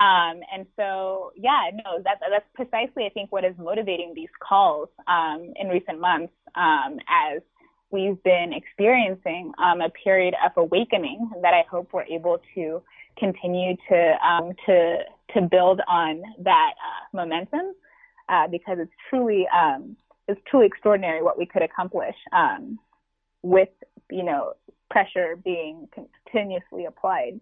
[0.00, 4.88] Um, and so, yeah, no, that's that's precisely, I think, what is motivating these calls
[5.06, 7.42] um, in recent months um, as
[7.90, 12.82] we've been experiencing um, a period of awakening that I hope we're able to
[13.18, 14.98] continue to um, to
[15.34, 17.74] to build on that uh, momentum
[18.30, 19.46] uh, because it's truly
[20.28, 22.16] it's truly extraordinary what we could accomplish
[23.42, 23.68] with
[24.10, 24.54] you know
[24.90, 27.40] pressure being continuously applied.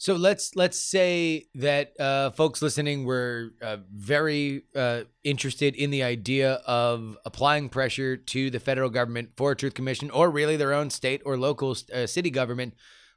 [0.00, 6.02] So let's let's say that uh, folks listening were uh, very uh, interested in the
[6.02, 10.72] idea of applying pressure to the federal government for a truth commission, or really their
[10.72, 12.72] own state or local uh, city government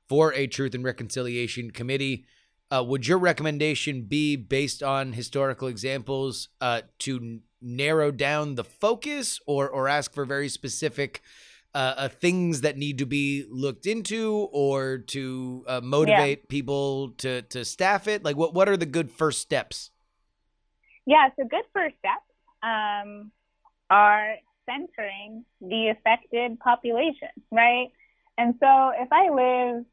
[0.09, 2.25] for a truth and reconciliation committee.
[2.69, 9.39] Uh, would your recommendation be based on historical examples uh, to narrow down the focus,
[9.47, 11.21] or or ask for very specific
[11.75, 17.41] uh, uh, things that need to be looked into or to uh, motivate people to
[17.43, 18.23] to staff it?
[18.23, 19.91] Like, what what are the good first steps?
[21.05, 22.23] Yeah, so good first steps
[22.61, 23.31] um,
[23.89, 27.91] are centering the affected population, right?
[28.37, 29.85] And so if I live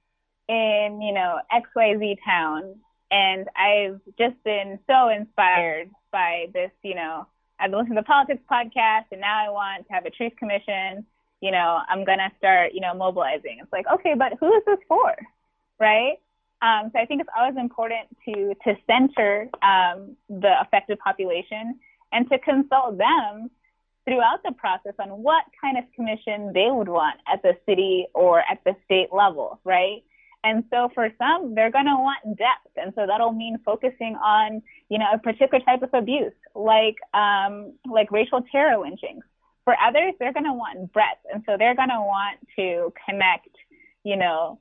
[0.49, 2.77] in, you know, XYZ town
[3.11, 7.27] and I've just been so inspired by this, you know,
[7.59, 11.05] I've listened to the politics podcast and now I want to have a truth commission,
[11.41, 13.59] you know, I'm going to start, you know, mobilizing.
[13.61, 15.15] It's like, okay, but who is this for?
[15.79, 16.19] Right?
[16.63, 21.81] Um, so I think it's always important to to center um, the affected population
[22.13, 23.51] and to consult them
[24.05, 28.41] throughout the process on what kind of commission they would want at the city or
[28.41, 30.03] at the state level, right?
[30.43, 32.77] And so for some, they're going to want depth.
[32.77, 37.75] And so that'll mean focusing on, you know, a particular type of abuse, like, um,
[37.91, 39.23] like racial terror lynchings.
[39.71, 41.23] For others, they're going to want breadth.
[41.33, 43.55] And so they're going to want to connect,
[44.03, 44.59] you know,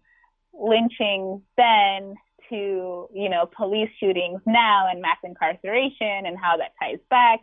[0.53, 2.13] lynching then
[2.49, 7.39] to, you know, police shootings now and mass incarceration and how that ties back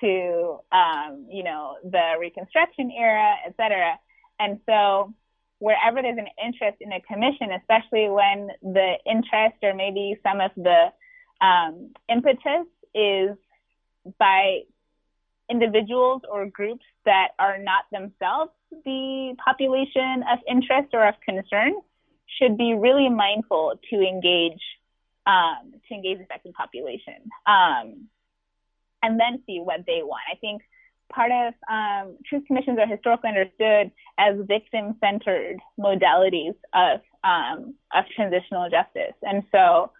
[0.00, 3.96] to, um, you know, the Reconstruction era, et cetera.
[4.40, 5.14] And so
[5.60, 10.50] wherever there's an interest in a commission, especially when the interest or maybe some of
[10.56, 10.86] the
[11.40, 13.36] um, impetus is
[14.18, 14.62] by
[15.54, 18.52] individuals or groups that are not themselves
[18.84, 21.72] the population of interest or of concern,
[22.38, 24.60] should be really mindful to engage
[25.26, 28.08] um, to engage the affected population um,
[29.02, 30.22] and then see what they want.
[30.30, 30.62] I think
[31.10, 38.68] part of um, truth commissions are historically understood as victim-centered modalities of um, of transitional
[38.68, 39.92] justice, and so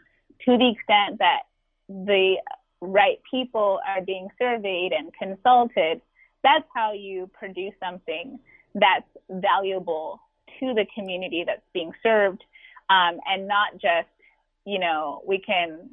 [0.44, 1.42] to the extent that
[1.88, 2.36] the
[2.80, 6.00] right people are being surveyed and consulted,
[6.42, 8.38] that's how you produce something
[8.74, 10.20] that's valuable
[10.60, 12.42] to the community that's being served,
[12.90, 14.08] um, and not just,
[14.64, 15.88] you know, we can,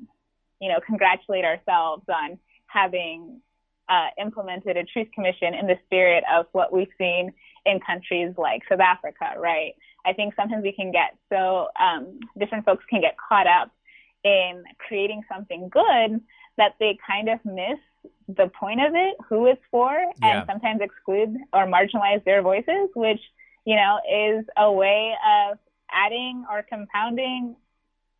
[0.60, 3.42] you know, congratulate ourselves on having
[3.90, 7.34] uh, implemented a truth commission in the spirit of what we've seen
[7.66, 9.74] in countries like South Africa, right?
[10.06, 13.72] I think sometimes we can get so um, different folks can get caught up
[14.24, 16.22] in creating something good
[16.58, 17.80] that they kind of miss
[18.28, 19.92] the point of it, who it's for,
[20.22, 20.40] Yeah.
[20.40, 23.22] and sometimes exclude or marginalize their voices, which
[23.66, 25.14] you know is a way
[25.50, 25.58] of
[25.92, 27.56] adding or compounding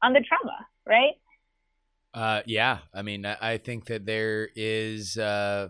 [0.02, 1.14] on the trauma, right?
[2.14, 5.70] Uh, yeah, I mean, I, think that there is uh,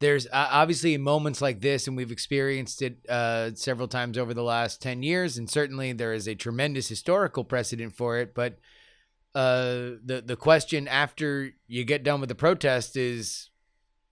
[0.00, 4.42] there's uh, obviously moments like this, and we've experienced it uh, several times over the
[4.42, 8.34] last ten years, and certainly there is a tremendous historical precedent for it.
[8.34, 8.58] But
[9.36, 13.50] uh, the the question after you get done with the protest is,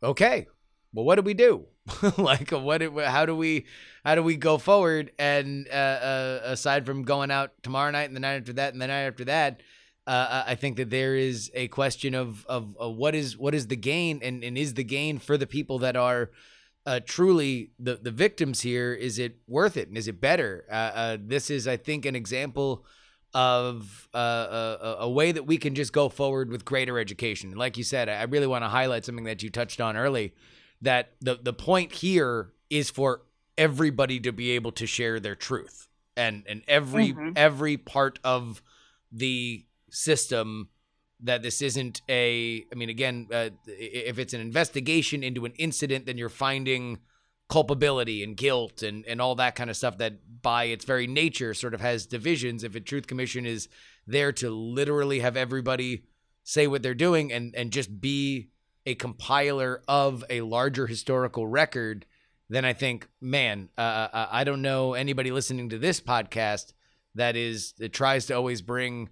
[0.02, 0.46] okay,
[0.92, 1.64] well, what do we do?
[2.18, 2.82] like, what?
[2.82, 3.64] How do we?
[4.04, 5.12] How do we go forward?
[5.18, 8.82] And uh, uh, aside from going out tomorrow night and the night after that and
[8.82, 9.62] the night after that,
[10.06, 13.68] uh, I think that there is a question of, of of what is what is
[13.68, 16.32] the gain and, and is the gain for the people that are
[16.84, 20.66] uh, truly the the victims here is it worth it and is it better?
[20.70, 22.84] Uh, uh, this is I think an example
[23.34, 24.18] of uh,
[24.80, 27.50] a, a way that we can just go forward with greater education.
[27.50, 30.32] And like you said, I really want to highlight something that you touched on early
[30.82, 33.22] that the the point here is for
[33.58, 37.32] everybody to be able to share their truth and and every Mhm.
[37.36, 38.62] every part of
[39.10, 40.68] the system
[41.20, 46.04] that this isn't a i mean again uh, if it's an investigation into an incident
[46.06, 46.98] then you're finding
[47.48, 51.52] culpability and guilt and and all that kind of stuff that by its very nature
[51.52, 53.68] sort of has divisions if a truth commission is
[54.06, 56.04] there to literally have everybody
[56.42, 58.48] say what they're doing and and just be
[58.86, 62.06] a compiler of a larger historical record
[62.48, 66.72] then i think man uh, I- i don't know anybody listening to this podcast
[67.14, 69.10] that is that tries to always bring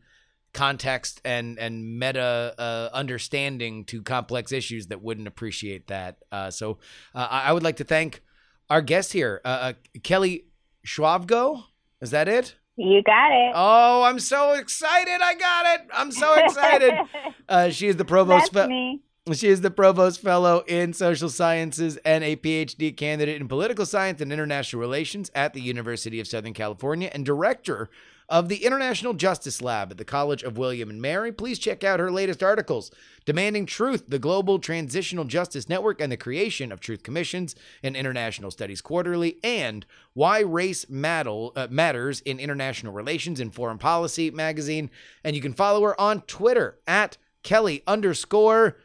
[0.52, 6.18] context and and meta uh, understanding to complex issues that wouldn't appreciate that.
[6.30, 6.78] Uh, so
[7.14, 8.22] uh, I would like to thank
[8.70, 9.72] our guest here, uh, uh,
[10.02, 10.46] Kelly
[10.86, 11.64] Zvobgo.
[12.00, 12.56] Is that it?
[12.76, 13.52] You got it.
[13.54, 15.20] Oh, I'm so excited!
[15.22, 15.88] I got it.
[15.92, 16.94] I'm so excited.
[17.48, 18.50] Uh, she is the provost.
[18.52, 19.02] That's fe- me.
[19.34, 24.22] she is the provost fellow in social sciences and a PhD candidate in political science
[24.22, 27.90] and international relations at the University of Southern California and director
[28.32, 31.30] of the International Justice Lab at the College of William and Mary.
[31.30, 32.90] Please check out her latest articles,
[33.26, 38.50] Demanding Truth, the Global Transitional Justice Network and the Creation of Truth Commissions in International
[38.50, 39.84] Studies Quarterly, and
[40.14, 44.90] Why Race Matter, uh, Matters in International Relations and Foreign Policy magazine.
[45.22, 48.78] And you can follow her on Twitter at Kelly underscore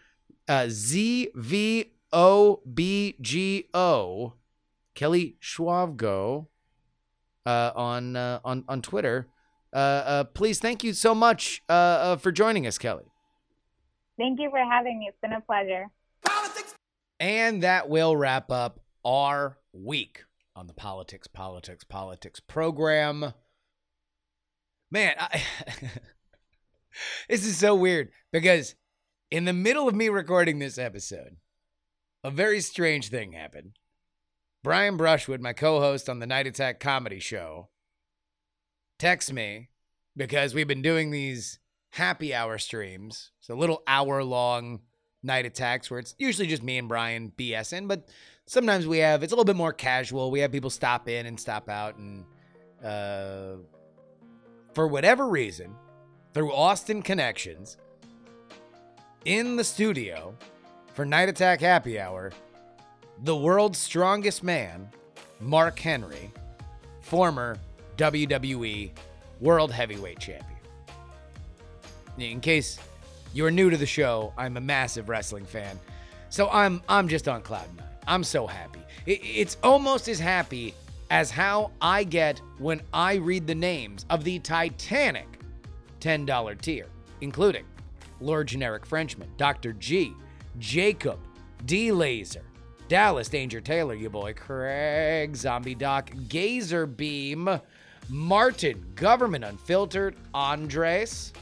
[0.49, 1.94] uh, ZVOBGO.
[4.94, 6.48] Kelly Zvobgo
[7.45, 9.28] uh, on uh, on on Twitter.
[9.73, 13.06] Uh, uh, please, thank you so much uh, uh, for joining us, Kelly.
[14.18, 15.07] Thank you for having me.
[15.10, 15.88] It's been a pleasure.
[16.26, 16.73] Politics.
[17.19, 20.23] And that will wrap up our week
[20.56, 23.34] on the Politics, Politics, Politics program.
[24.89, 25.44] Man, I,
[27.30, 28.76] this is so weird because
[29.30, 31.38] in the middle of me recording this episode,
[32.23, 33.73] a very strange thing happened.
[34.64, 37.69] Brian Brushwood, my co host on the Night Attack comedy show,
[38.98, 39.69] texts me
[40.15, 41.60] because we've been doing these
[41.91, 43.32] happy hour streams.
[43.40, 44.82] So little hour long
[45.24, 48.07] night attacks where it's usually just me and Brian BSing, but
[48.45, 50.32] sometimes we have it's a little bit more casual.
[50.32, 52.26] We have people stop in and stop out and
[52.84, 53.57] uh
[54.74, 55.74] for whatever reason,
[56.36, 57.78] through Austin connections,
[59.26, 60.38] in the studio
[60.94, 62.32] for Night Attack Happy Hour,
[63.24, 64.88] the world's strongest man,
[65.40, 66.32] Mark Henry,
[67.02, 67.57] former
[67.98, 68.91] WWE
[69.40, 70.57] World Heavyweight Champion.
[72.18, 72.80] In case
[73.34, 75.80] you're new to the show, I'm a massive wrestling fan.
[76.30, 77.86] So I'm I'm just on cloud nine.
[78.07, 78.80] I'm so happy.
[79.06, 80.74] It- it's almost as happy
[81.10, 85.28] as how I get when I read the names of the Titanic
[86.02, 86.88] $10 tier,
[87.22, 87.65] including
[88.19, 89.74] Lord Generic Frenchman, Dr.
[89.74, 90.14] G,
[90.60, 91.19] Jacob,
[91.65, 92.44] D Laser,
[92.90, 97.60] Dallas Danger Taylor, you boy, Craig, Zombie Doc, Gazer Beam,
[98.10, 101.34] Martin, Government Unfiltered, Andres,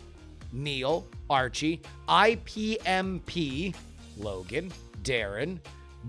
[0.52, 3.76] Neil, Archie, IPMP,
[4.18, 4.72] Logan,
[5.04, 5.60] Darren,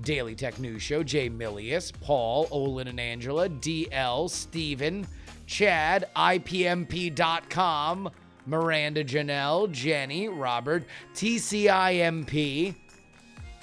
[0.02, 5.06] Daily Tech News Show, Jay Milius, Paul, Olin and Angela, DL, Steven,
[5.46, 8.10] Chad, IPMP.com,
[8.46, 10.84] Miranda Janelle, Jenny, Robert,
[11.14, 12.74] TCIMP,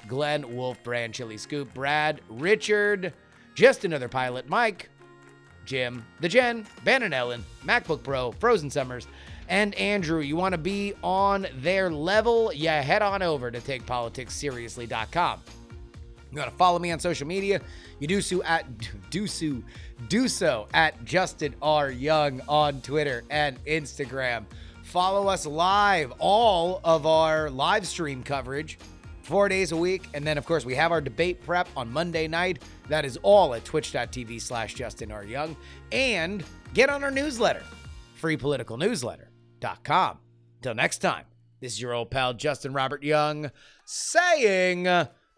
[0.06, 3.12] Glenn, Wolf, Brand, Chili Scoop, Brad, Richard,
[3.54, 4.90] Just Another Pilot, Mike,
[5.64, 9.06] Jim, The Jen, Bannon Ellen, MacBook Pro, Frozen Summers,
[9.48, 10.20] and Andrew.
[10.20, 12.52] You want to be on their level?
[12.54, 15.40] Yeah, head on over to takepoliticsseriously.com.
[16.32, 17.60] You want to follow me on social media?
[18.00, 18.66] You do so at
[19.10, 19.62] do so
[20.08, 24.44] do so at Justin R Young on Twitter and Instagram.
[24.82, 28.78] Follow us live, all of our live stream coverage,
[29.24, 32.28] four days a week, and then of course we have our debate prep on Monday
[32.28, 32.62] night.
[32.88, 35.56] That is all at twitch.tv slash Justin R Young.
[35.92, 36.44] And
[36.74, 37.62] get on our newsletter,
[38.20, 40.18] freepoliticalnewsletter.com.
[40.62, 41.24] Till next time,
[41.60, 43.50] this is your old pal Justin Robert Young
[43.84, 44.88] saying.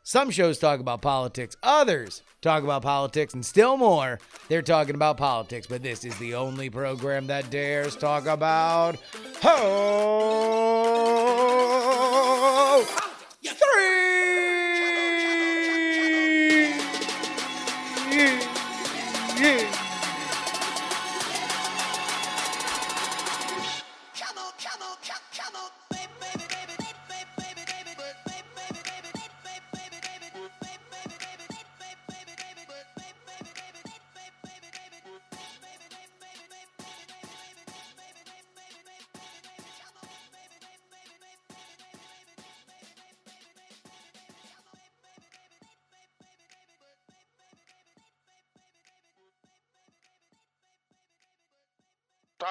[0.03, 5.17] Some shows talk about politics, others talk about politics, and still more, they're talking about
[5.17, 5.67] politics.
[5.67, 8.99] But this is the only program that dares talk about
[9.43, 10.77] ho
[13.47, 13.57] Three.
[19.39, 19.76] Yeah.